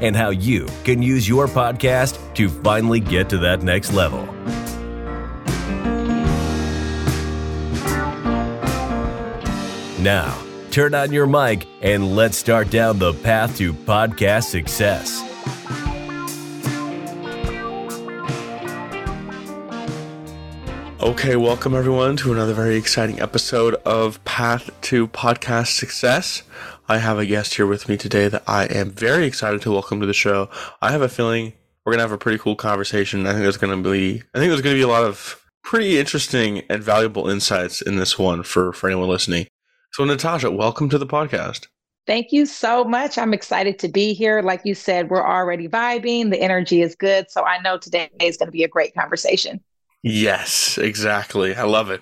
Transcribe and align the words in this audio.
and 0.00 0.16
how 0.16 0.30
you 0.30 0.66
can 0.84 1.02
use 1.02 1.28
your 1.28 1.46
podcast 1.46 2.18
to 2.34 2.48
finally 2.48 3.00
get 3.00 3.28
to 3.30 3.38
that 3.38 3.62
next 3.62 3.92
level. 3.92 4.26
Now, 10.02 10.38
turn 10.70 10.94
on 10.94 11.12
your 11.12 11.26
mic 11.26 11.66
and 11.82 12.14
let's 12.14 12.36
start 12.36 12.70
down 12.70 12.98
the 12.98 13.12
path 13.12 13.56
to 13.58 13.72
podcast 13.72 14.44
success. 14.44 15.22
Okay, 21.06 21.36
welcome 21.36 21.74
everyone 21.74 22.16
to 22.16 22.32
another 22.32 22.52
very 22.52 22.76
exciting 22.76 23.20
episode 23.20 23.74
of 23.84 24.22
Path 24.24 24.70
to 24.82 25.06
Podcast 25.06 25.68
Success. 25.68 26.42
I 26.88 26.98
have 26.98 27.18
a 27.18 27.26
guest 27.26 27.54
here 27.54 27.66
with 27.66 27.88
me 27.88 27.96
today 27.96 28.28
that 28.28 28.44
I 28.46 28.66
am 28.66 28.92
very 28.92 29.26
excited 29.26 29.60
to 29.62 29.72
welcome 29.72 29.98
to 29.98 30.06
the 30.06 30.14
show. 30.14 30.48
I 30.80 30.92
have 30.92 31.02
a 31.02 31.08
feeling 31.08 31.52
we're 31.84 31.92
gonna 31.92 32.04
have 32.04 32.12
a 32.12 32.18
pretty 32.18 32.38
cool 32.38 32.54
conversation. 32.54 33.26
I 33.26 33.32
think 33.32 33.42
there's 33.42 33.56
gonna 33.56 33.76
be 33.78 34.22
I 34.34 34.38
think 34.38 34.50
there's 34.50 34.62
gonna 34.62 34.76
be 34.76 34.82
a 34.82 34.88
lot 34.88 35.02
of 35.02 35.44
pretty 35.64 35.98
interesting 35.98 36.62
and 36.70 36.84
valuable 36.84 37.28
insights 37.28 37.82
in 37.82 37.96
this 37.96 38.20
one 38.20 38.44
for, 38.44 38.72
for 38.72 38.88
anyone 38.88 39.08
listening. 39.08 39.48
So 39.94 40.04
Natasha, 40.04 40.48
welcome 40.52 40.88
to 40.90 40.98
the 40.98 41.06
podcast. 41.06 41.66
Thank 42.06 42.30
you 42.30 42.46
so 42.46 42.84
much. 42.84 43.18
I'm 43.18 43.34
excited 43.34 43.80
to 43.80 43.88
be 43.88 44.14
here. 44.14 44.40
Like 44.40 44.60
you 44.64 44.76
said, 44.76 45.10
we're 45.10 45.26
already 45.26 45.66
vibing. 45.66 46.30
The 46.30 46.40
energy 46.40 46.82
is 46.82 46.94
good. 46.94 47.32
So 47.32 47.42
I 47.42 47.60
know 47.62 47.78
today 47.78 48.10
is 48.20 48.36
going 48.36 48.46
to 48.46 48.52
be 48.52 48.62
a 48.62 48.68
great 48.68 48.94
conversation. 48.94 49.60
Yes, 50.08 50.78
exactly. 50.78 51.56
I 51.56 51.64
love 51.64 51.90
it. 51.90 52.00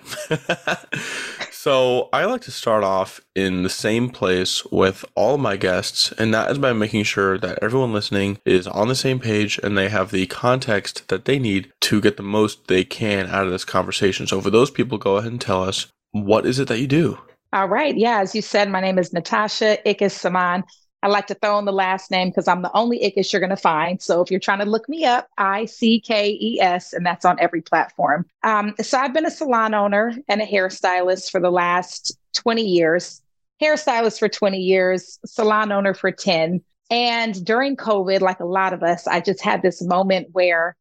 so, 1.51 2.07
I 2.13 2.25
like 2.25 2.41
to 2.41 2.51
start 2.51 2.83
off 2.83 3.19
in 3.33 3.63
the 3.63 3.69
same 3.69 4.11
place 4.11 4.63
with 4.65 5.03
all 5.15 5.39
my 5.39 5.57
guests, 5.57 6.11
and 6.19 6.31
that 6.31 6.51
is 6.51 6.59
by 6.59 6.71
making 6.71 7.05
sure 7.05 7.39
that 7.39 7.57
everyone 7.63 7.93
listening 7.93 8.37
is 8.45 8.67
on 8.67 8.89
the 8.89 8.95
same 8.95 9.19
page 9.19 9.59
and 9.63 9.75
they 9.75 9.89
have 9.89 10.11
the 10.11 10.27
context 10.27 11.07
that 11.07 11.25
they 11.25 11.39
need 11.39 11.73
to 11.81 11.99
get 11.99 12.17
the 12.17 12.21
most 12.21 12.67
they 12.67 12.83
can 12.83 13.25
out 13.25 13.47
of 13.47 13.51
this 13.51 13.65
conversation. 13.65 14.27
So, 14.27 14.39
for 14.39 14.51
those 14.51 14.69
people, 14.69 14.99
go 14.99 15.17
ahead 15.17 15.31
and 15.31 15.41
tell 15.41 15.63
us 15.63 15.87
what 16.11 16.45
is 16.45 16.59
it 16.59 16.67
that 16.67 16.79
you 16.79 16.85
do? 16.85 17.17
All 17.53 17.67
right. 17.67 17.97
Yeah, 17.97 18.19
as 18.19 18.35
you 18.35 18.43
said, 18.43 18.69
my 18.69 18.81
name 18.81 18.99
is 18.99 19.13
Natasha 19.13 19.79
Ickes 19.83 20.11
Saman. 20.11 20.63
I 21.05 21.07
like 21.07 21.27
to 21.27 21.35
throw 21.35 21.59
in 21.59 21.65
the 21.65 21.71
last 21.71 22.09
name 22.09 22.29
because 22.29 22.47
I'm 22.47 22.63
the 22.63 22.75
only 22.75 22.97
Ickes 22.97 23.31
you're 23.31 23.39
going 23.39 23.51
to 23.51 23.55
find. 23.55 24.01
So 24.01 24.21
if 24.21 24.31
you're 24.31 24.39
trying 24.39 24.57
to 24.57 24.65
look 24.65 24.89
me 24.89 25.05
up, 25.05 25.29
I 25.37 25.65
C 25.65 25.99
K 25.99 26.31
E 26.31 26.59
S, 26.59 26.93
and 26.93 27.05
that's 27.05 27.25
on 27.25 27.39
every 27.39 27.61
platform. 27.61 28.25
Um, 28.41 28.73
so 28.81 28.97
I've 28.97 29.13
been 29.13 29.27
a 29.27 29.29
salon 29.29 29.75
owner 29.75 30.15
and 30.27 30.41
a 30.41 30.47
hairstylist 30.47 31.29
for 31.29 31.39
the 31.39 31.51
last 31.51 32.17
20 32.33 32.63
years, 32.63 33.21
hairstylist 33.61 34.17
for 34.17 34.27
20 34.27 34.57
years, 34.57 35.19
salon 35.27 35.71
owner 35.71 35.93
for 35.93 36.09
10. 36.09 36.63
And 36.89 37.45
during 37.45 37.77
COVID, 37.77 38.21
like 38.21 38.39
a 38.39 38.45
lot 38.45 38.73
of 38.73 38.81
us, 38.81 39.05
I 39.05 39.19
just 39.19 39.43
had 39.43 39.61
this 39.61 39.83
moment 39.83 40.29
where 40.31 40.75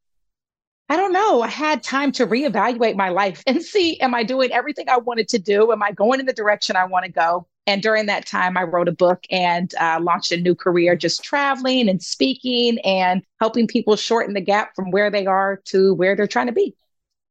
I 0.88 0.96
don't 0.96 1.12
know. 1.12 1.42
I 1.42 1.48
had 1.48 1.82
time 1.82 2.12
to 2.12 2.26
reevaluate 2.26 2.96
my 2.96 3.10
life 3.10 3.42
and 3.46 3.62
see, 3.62 4.00
am 4.00 4.14
I 4.14 4.22
doing 4.22 4.52
everything 4.52 4.88
I 4.88 4.96
wanted 4.96 5.28
to 5.28 5.38
do? 5.38 5.70
Am 5.70 5.82
I 5.82 5.92
going 5.92 6.18
in 6.18 6.24
the 6.24 6.32
direction 6.32 6.76
I 6.76 6.86
want 6.86 7.04
to 7.04 7.12
go? 7.12 7.46
And 7.66 7.82
during 7.82 8.06
that 8.06 8.26
time, 8.26 8.56
I 8.56 8.62
wrote 8.62 8.88
a 8.88 8.92
book 8.92 9.24
and 9.30 9.74
uh, 9.80 9.98
launched 10.02 10.32
a 10.32 10.36
new 10.36 10.54
career 10.54 10.96
just 10.96 11.24
traveling 11.24 11.88
and 11.88 12.02
speaking 12.02 12.78
and 12.80 13.22
helping 13.40 13.66
people 13.66 13.96
shorten 13.96 14.34
the 14.34 14.40
gap 14.40 14.74
from 14.76 14.90
where 14.90 15.10
they 15.10 15.26
are 15.26 15.60
to 15.66 15.94
where 15.94 16.14
they're 16.14 16.26
trying 16.26 16.46
to 16.46 16.52
be. 16.52 16.74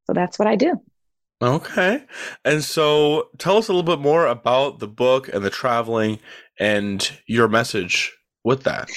So 0.06 0.14
that's 0.14 0.40
what 0.40 0.48
I 0.48 0.56
do. 0.56 0.82
Okay. 1.42 2.04
And 2.46 2.64
so 2.64 3.30
tell 3.38 3.58
us 3.58 3.68
a 3.68 3.74
little 3.74 3.84
bit 3.84 4.02
more 4.02 4.28
about 4.28 4.80
the 4.80 4.88
book 4.88 5.28
and 5.28 5.44
the 5.44 5.50
traveling 5.50 6.20
and 6.60 7.12
your 7.28 7.48
message 7.48 8.16
with 8.44 8.64
that. 8.64 8.90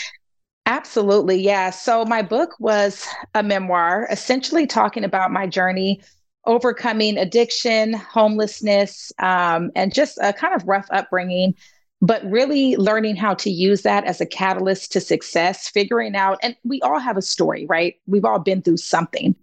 Absolutely. 0.67 1.41
Yeah. 1.41 1.71
So 1.71 2.05
my 2.05 2.23
book 2.23 2.55
was 2.59 3.07
a 3.35 3.43
memoir, 3.43 4.07
essentially 4.11 4.67
talking 4.67 5.05
about 5.05 5.33
my 5.33 5.47
journey 5.47 6.03
overcoming 6.47 7.19
addiction, 7.19 7.95
homelessness, 7.95 9.13
um, 9.19 9.71
and 9.75 9.93
just 9.93 10.19
a 10.23 10.33
kind 10.33 10.55
of 10.55 10.67
rough 10.67 10.87
upbringing, 10.91 11.55
but 12.01 12.25
really 12.25 12.77
learning 12.77 13.17
how 13.17 13.35
to 13.35 13.51
use 13.51 13.83
that 13.83 14.05
as 14.05 14.21
a 14.21 14.27
catalyst 14.27 14.93
to 14.93 15.01
success, 15.01 15.69
figuring 15.69 16.15
out, 16.15 16.39
and 16.43 16.57
we 16.65 16.81
all 16.83 16.99
have 16.99 17.17
a 17.17 17.23
story, 17.23 17.67
right? 17.67 17.97
We've 18.07 18.25
all 18.25 18.39
been 18.39 18.63
through 18.63 18.79
something. 18.79 19.35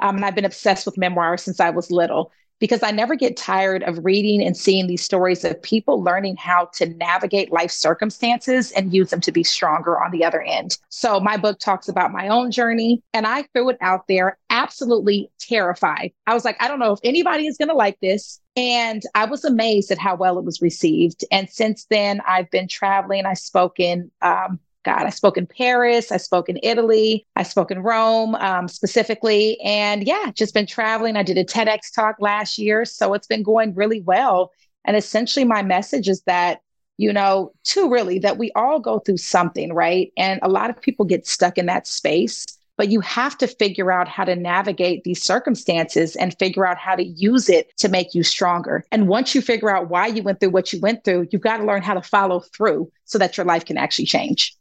Um, 0.00 0.16
and 0.16 0.24
I've 0.24 0.34
been 0.34 0.44
obsessed 0.44 0.86
with 0.86 0.96
memoirs 0.96 1.42
since 1.42 1.60
I 1.60 1.70
was 1.70 1.90
little 1.90 2.32
because 2.60 2.82
I 2.82 2.90
never 2.92 3.16
get 3.16 3.36
tired 3.36 3.82
of 3.82 4.04
reading 4.04 4.42
and 4.42 4.56
seeing 4.56 4.86
these 4.86 5.02
stories 5.02 5.44
of 5.44 5.60
people 5.62 6.02
learning 6.02 6.36
how 6.36 6.66
to 6.74 6.86
navigate 6.86 7.50
life 7.50 7.70
circumstances 7.70 8.70
and 8.72 8.92
use 8.92 9.10
them 9.10 9.20
to 9.22 9.32
be 9.32 9.42
stronger 9.42 10.00
on 10.00 10.12
the 10.12 10.24
other 10.24 10.42
end. 10.42 10.78
So 10.90 11.18
my 11.18 11.36
book 11.36 11.58
talks 11.58 11.88
about 11.88 12.12
my 12.12 12.28
own 12.28 12.50
journey 12.50 13.02
and 13.12 13.26
I 13.26 13.42
threw 13.54 13.70
it 13.70 13.78
out 13.80 14.06
there 14.06 14.38
absolutely 14.50 15.30
terrified. 15.40 16.12
I 16.26 16.34
was 16.34 16.44
like, 16.44 16.62
I 16.62 16.68
don't 16.68 16.78
know 16.78 16.92
if 16.92 17.00
anybody 17.02 17.46
is 17.46 17.56
going 17.56 17.70
to 17.70 17.74
like 17.74 17.98
this. 18.00 18.40
And 18.56 19.02
I 19.14 19.24
was 19.24 19.44
amazed 19.44 19.90
at 19.90 19.98
how 19.98 20.16
well 20.16 20.38
it 20.38 20.44
was 20.44 20.60
received. 20.60 21.24
And 21.32 21.48
since 21.48 21.86
then, 21.88 22.20
I've 22.28 22.50
been 22.50 22.68
traveling. 22.68 23.24
I've 23.24 23.38
spoken 23.38 24.10
um, 24.20 24.60
God, 24.84 25.02
I 25.02 25.10
spoke 25.10 25.36
in 25.36 25.46
Paris, 25.46 26.10
I 26.10 26.16
spoke 26.16 26.48
in 26.48 26.58
Italy, 26.62 27.26
I 27.36 27.42
spoke 27.42 27.70
in 27.70 27.80
Rome 27.80 28.34
um, 28.36 28.66
specifically. 28.66 29.60
And 29.60 30.06
yeah, 30.06 30.30
just 30.34 30.54
been 30.54 30.66
traveling. 30.66 31.16
I 31.16 31.22
did 31.22 31.36
a 31.36 31.44
TEDx 31.44 31.94
talk 31.94 32.16
last 32.18 32.58
year. 32.58 32.84
So 32.84 33.12
it's 33.14 33.26
been 33.26 33.42
going 33.42 33.74
really 33.74 34.00
well. 34.00 34.52
And 34.86 34.96
essentially, 34.96 35.44
my 35.44 35.62
message 35.62 36.08
is 36.08 36.22
that, 36.22 36.60
you 36.96 37.12
know, 37.12 37.52
two 37.64 37.90
really, 37.90 38.18
that 38.20 38.38
we 38.38 38.50
all 38.52 38.80
go 38.80 38.98
through 39.00 39.18
something, 39.18 39.72
right? 39.74 40.12
And 40.16 40.40
a 40.42 40.48
lot 40.48 40.70
of 40.70 40.80
people 40.80 41.04
get 41.04 41.26
stuck 41.26 41.58
in 41.58 41.66
that 41.66 41.86
space. 41.86 42.46
But 42.78 42.88
you 42.88 43.00
have 43.00 43.36
to 43.38 43.46
figure 43.46 43.92
out 43.92 44.08
how 44.08 44.24
to 44.24 44.34
navigate 44.34 45.04
these 45.04 45.22
circumstances 45.22 46.16
and 46.16 46.38
figure 46.38 46.66
out 46.66 46.78
how 46.78 46.96
to 46.96 47.04
use 47.04 47.50
it 47.50 47.76
to 47.76 47.90
make 47.90 48.14
you 48.14 48.22
stronger. 48.22 48.86
And 48.90 49.06
once 49.06 49.34
you 49.34 49.42
figure 49.42 49.68
out 49.68 49.90
why 49.90 50.06
you 50.06 50.22
went 50.22 50.40
through 50.40 50.50
what 50.50 50.72
you 50.72 50.80
went 50.80 51.04
through, 51.04 51.28
you've 51.30 51.42
got 51.42 51.58
to 51.58 51.66
learn 51.66 51.82
how 51.82 51.92
to 51.92 52.00
follow 52.00 52.40
through 52.40 52.90
so 53.04 53.18
that 53.18 53.36
your 53.36 53.44
life 53.44 53.66
can 53.66 53.76
actually 53.76 54.06
change. 54.06 54.56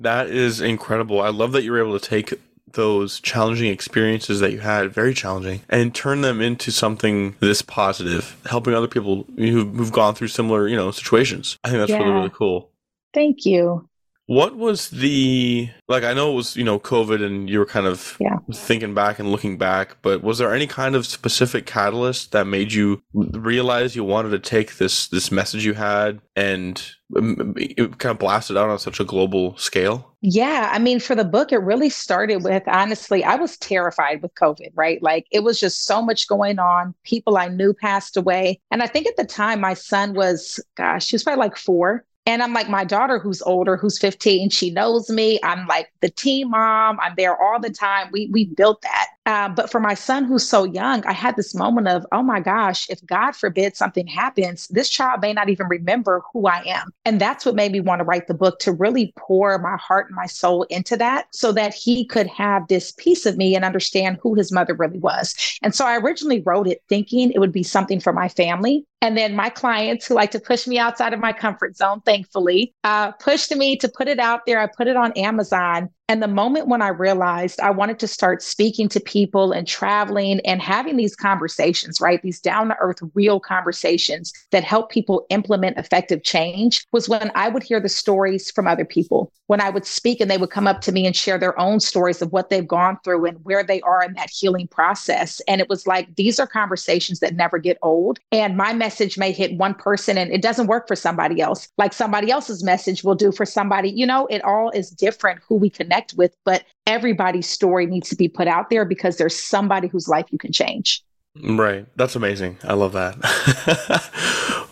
That 0.00 0.28
is 0.28 0.60
incredible. 0.60 1.20
I 1.20 1.28
love 1.28 1.52
that 1.52 1.62
you 1.62 1.72
were 1.72 1.80
able 1.80 1.98
to 1.98 2.08
take 2.08 2.34
those 2.72 3.20
challenging 3.20 3.70
experiences 3.70 4.40
that 4.40 4.52
you 4.52 4.60
had, 4.60 4.92
very 4.92 5.14
challenging, 5.14 5.62
and 5.68 5.94
turn 5.94 6.20
them 6.20 6.40
into 6.40 6.70
something 6.70 7.36
this 7.40 7.62
positive, 7.62 8.36
helping 8.46 8.74
other 8.74 8.88
people 8.88 9.26
who've, 9.36 9.74
who've 9.74 9.92
gone 9.92 10.14
through 10.14 10.28
similar, 10.28 10.68
you 10.68 10.76
know, 10.76 10.90
situations. 10.90 11.58
I 11.64 11.68
think 11.68 11.80
that's 11.80 11.90
yeah. 11.90 11.98
really, 11.98 12.10
really 12.10 12.30
cool. 12.30 12.70
Thank 13.12 13.46
you. 13.46 13.88
What 14.26 14.56
was 14.56 14.88
the 14.88 15.68
like? 15.86 16.02
I 16.02 16.14
know 16.14 16.32
it 16.32 16.36
was 16.36 16.56
you 16.56 16.64
know 16.64 16.78
COVID, 16.78 17.22
and 17.22 17.48
you 17.50 17.58
were 17.58 17.66
kind 17.66 17.86
of 17.86 18.16
yeah. 18.18 18.38
thinking 18.54 18.94
back 18.94 19.18
and 19.18 19.30
looking 19.30 19.58
back. 19.58 19.98
But 20.00 20.22
was 20.22 20.38
there 20.38 20.54
any 20.54 20.66
kind 20.66 20.96
of 20.96 21.04
specific 21.04 21.66
catalyst 21.66 22.32
that 22.32 22.46
made 22.46 22.72
you 22.72 23.02
realize 23.12 23.94
you 23.94 24.02
wanted 24.02 24.30
to 24.30 24.38
take 24.38 24.78
this 24.78 25.08
this 25.08 25.30
message 25.30 25.66
you 25.66 25.74
had 25.74 26.22
and 26.34 26.82
um, 27.14 27.54
kind 27.54 28.12
of 28.12 28.18
blast 28.18 28.50
it 28.50 28.56
out 28.56 28.70
on 28.70 28.78
such 28.78 28.98
a 28.98 29.04
global 29.04 29.58
scale? 29.58 30.16
Yeah, 30.22 30.70
I 30.72 30.78
mean, 30.78 31.00
for 31.00 31.14
the 31.14 31.26
book, 31.26 31.52
it 31.52 31.58
really 31.58 31.90
started 31.90 32.42
with 32.42 32.62
honestly, 32.66 33.24
I 33.24 33.34
was 33.34 33.58
terrified 33.58 34.22
with 34.22 34.34
COVID. 34.36 34.70
Right, 34.74 35.02
like 35.02 35.26
it 35.32 35.44
was 35.44 35.60
just 35.60 35.84
so 35.84 36.00
much 36.00 36.28
going 36.28 36.58
on. 36.58 36.94
People 37.04 37.36
I 37.36 37.48
knew 37.48 37.74
passed 37.74 38.16
away, 38.16 38.58
and 38.70 38.82
I 38.82 38.86
think 38.86 39.06
at 39.06 39.18
the 39.18 39.26
time 39.26 39.60
my 39.60 39.74
son 39.74 40.14
was, 40.14 40.60
gosh, 40.78 41.10
he 41.10 41.14
was 41.14 41.24
probably 41.24 41.40
like 41.40 41.58
four 41.58 42.06
and 42.26 42.42
I'm 42.42 42.54
like, 42.54 42.70
my 42.70 42.84
daughter, 42.84 43.18
who's 43.18 43.42
older, 43.42 43.76
who's 43.76 43.98
15, 43.98 44.48
she 44.48 44.70
knows 44.70 45.10
me. 45.10 45.38
I'm 45.42 45.66
like 45.66 45.92
the 46.00 46.08
team 46.08 46.50
mom. 46.50 46.98
I'm 47.00 47.14
there 47.16 47.40
all 47.40 47.60
the 47.60 47.70
time. 47.70 48.08
We 48.12 48.28
we 48.32 48.46
built 48.46 48.80
that. 48.82 49.08
Uh, 49.26 49.48
but 49.48 49.70
for 49.70 49.80
my 49.80 49.94
son, 49.94 50.24
who's 50.24 50.46
so 50.46 50.64
young, 50.64 51.04
I 51.06 51.12
had 51.12 51.36
this 51.36 51.54
moment 51.54 51.88
of, 51.88 52.06
oh 52.12 52.22
my 52.22 52.40
gosh, 52.40 52.88
if 52.90 53.04
God 53.06 53.32
forbid 53.32 53.74
something 53.74 54.06
happens, 54.06 54.68
this 54.68 54.90
child 54.90 55.22
may 55.22 55.32
not 55.32 55.48
even 55.48 55.66
remember 55.66 56.22
who 56.32 56.46
I 56.46 56.62
am. 56.66 56.90
And 57.06 57.20
that's 57.20 57.46
what 57.46 57.54
made 57.54 57.72
me 57.72 57.80
want 57.80 58.00
to 58.00 58.04
write 58.04 58.26
the 58.26 58.34
book 58.34 58.58
to 58.60 58.72
really 58.72 59.14
pour 59.16 59.58
my 59.58 59.76
heart 59.76 60.08
and 60.08 60.16
my 60.16 60.26
soul 60.26 60.64
into 60.64 60.96
that 60.98 61.26
so 61.30 61.52
that 61.52 61.72
he 61.72 62.04
could 62.04 62.26
have 62.26 62.68
this 62.68 62.92
piece 62.92 63.24
of 63.24 63.38
me 63.38 63.56
and 63.56 63.64
understand 63.64 64.18
who 64.22 64.34
his 64.34 64.52
mother 64.52 64.74
really 64.74 64.98
was. 64.98 65.34
And 65.62 65.74
so 65.74 65.86
I 65.86 65.96
originally 65.96 66.42
wrote 66.42 66.68
it 66.68 66.82
thinking 66.90 67.30
it 67.30 67.38
would 67.38 67.52
be 67.52 67.62
something 67.62 68.00
for 68.00 68.12
my 68.12 68.28
family. 68.28 68.84
And 69.04 69.18
then 69.18 69.36
my 69.36 69.50
clients 69.50 70.06
who 70.06 70.14
like 70.14 70.30
to 70.30 70.40
push 70.40 70.66
me 70.66 70.78
outside 70.78 71.12
of 71.12 71.20
my 71.20 71.34
comfort 71.34 71.76
zone, 71.76 72.00
thankfully, 72.06 72.72
uh, 72.84 73.12
pushed 73.12 73.54
me 73.54 73.76
to 73.76 73.86
put 73.86 74.08
it 74.08 74.18
out 74.18 74.46
there. 74.46 74.58
I 74.58 74.66
put 74.66 74.88
it 74.88 74.96
on 74.96 75.12
Amazon 75.12 75.90
And 76.06 76.22
the 76.22 76.28
moment 76.28 76.68
when 76.68 76.82
I 76.82 76.88
realized 76.88 77.60
I 77.60 77.70
wanted 77.70 77.98
to 78.00 78.06
start 78.06 78.42
speaking 78.42 78.90
to 78.90 79.00
people 79.00 79.52
and 79.52 79.66
traveling 79.66 80.40
and 80.40 80.60
having 80.60 80.98
these 80.98 81.16
conversations, 81.16 81.98
right? 81.98 82.20
These 82.20 82.40
down 82.40 82.68
to 82.68 82.76
earth, 82.78 82.98
real 83.14 83.40
conversations 83.40 84.30
that 84.50 84.64
help 84.64 84.90
people 84.90 85.24
implement 85.30 85.78
effective 85.78 86.22
change 86.22 86.84
was 86.92 87.08
when 87.08 87.30
I 87.34 87.48
would 87.48 87.62
hear 87.62 87.80
the 87.80 87.88
stories 87.88 88.50
from 88.50 88.66
other 88.66 88.84
people. 88.84 89.32
When 89.46 89.62
I 89.62 89.70
would 89.70 89.86
speak 89.86 90.20
and 90.20 90.30
they 90.30 90.38
would 90.38 90.50
come 90.50 90.66
up 90.66 90.82
to 90.82 90.92
me 90.92 91.06
and 91.06 91.16
share 91.16 91.38
their 91.38 91.58
own 91.58 91.80
stories 91.80 92.20
of 92.20 92.32
what 92.32 92.50
they've 92.50 92.66
gone 92.66 92.98
through 93.02 93.26
and 93.26 93.42
where 93.44 93.62
they 93.62 93.80
are 93.82 94.02
in 94.02 94.14
that 94.14 94.30
healing 94.30 94.68
process. 94.68 95.40
And 95.48 95.60
it 95.60 95.68
was 95.68 95.86
like, 95.86 96.16
these 96.16 96.38
are 96.38 96.46
conversations 96.46 97.20
that 97.20 97.34
never 97.34 97.58
get 97.58 97.78
old. 97.82 98.18
And 98.32 98.56
my 98.56 98.72
message 98.74 99.16
may 99.16 99.32
hit 99.32 99.56
one 99.58 99.74
person 99.74 100.18
and 100.18 100.32
it 100.32 100.42
doesn't 100.42 100.66
work 100.66 100.86
for 100.86 100.96
somebody 100.96 101.40
else, 101.40 101.68
like 101.78 101.92
somebody 101.94 102.30
else's 102.30 102.62
message 102.62 103.04
will 103.04 103.14
do 103.14 103.32
for 103.32 103.46
somebody. 103.46 103.90
You 103.90 104.06
know, 104.06 104.26
it 104.26 104.42
all 104.44 104.70
is 104.70 104.90
different 104.90 105.40
who 105.46 105.56
we 105.56 105.68
connect 105.70 105.93
connect 105.94 106.14
with, 106.14 106.34
but 106.44 106.64
everybody's 106.86 107.48
story 107.48 107.86
needs 107.86 108.08
to 108.10 108.16
be 108.16 108.28
put 108.28 108.48
out 108.48 108.70
there 108.70 108.84
because 108.84 109.16
there's 109.16 109.38
somebody 109.38 109.88
whose 109.88 110.08
life 110.08 110.26
you 110.30 110.38
can 110.38 110.52
change. 110.52 111.02
Right. 111.42 111.86
That's 111.96 112.16
amazing. 112.16 112.58
I 112.64 112.74
love 112.74 112.92
that. 112.92 113.16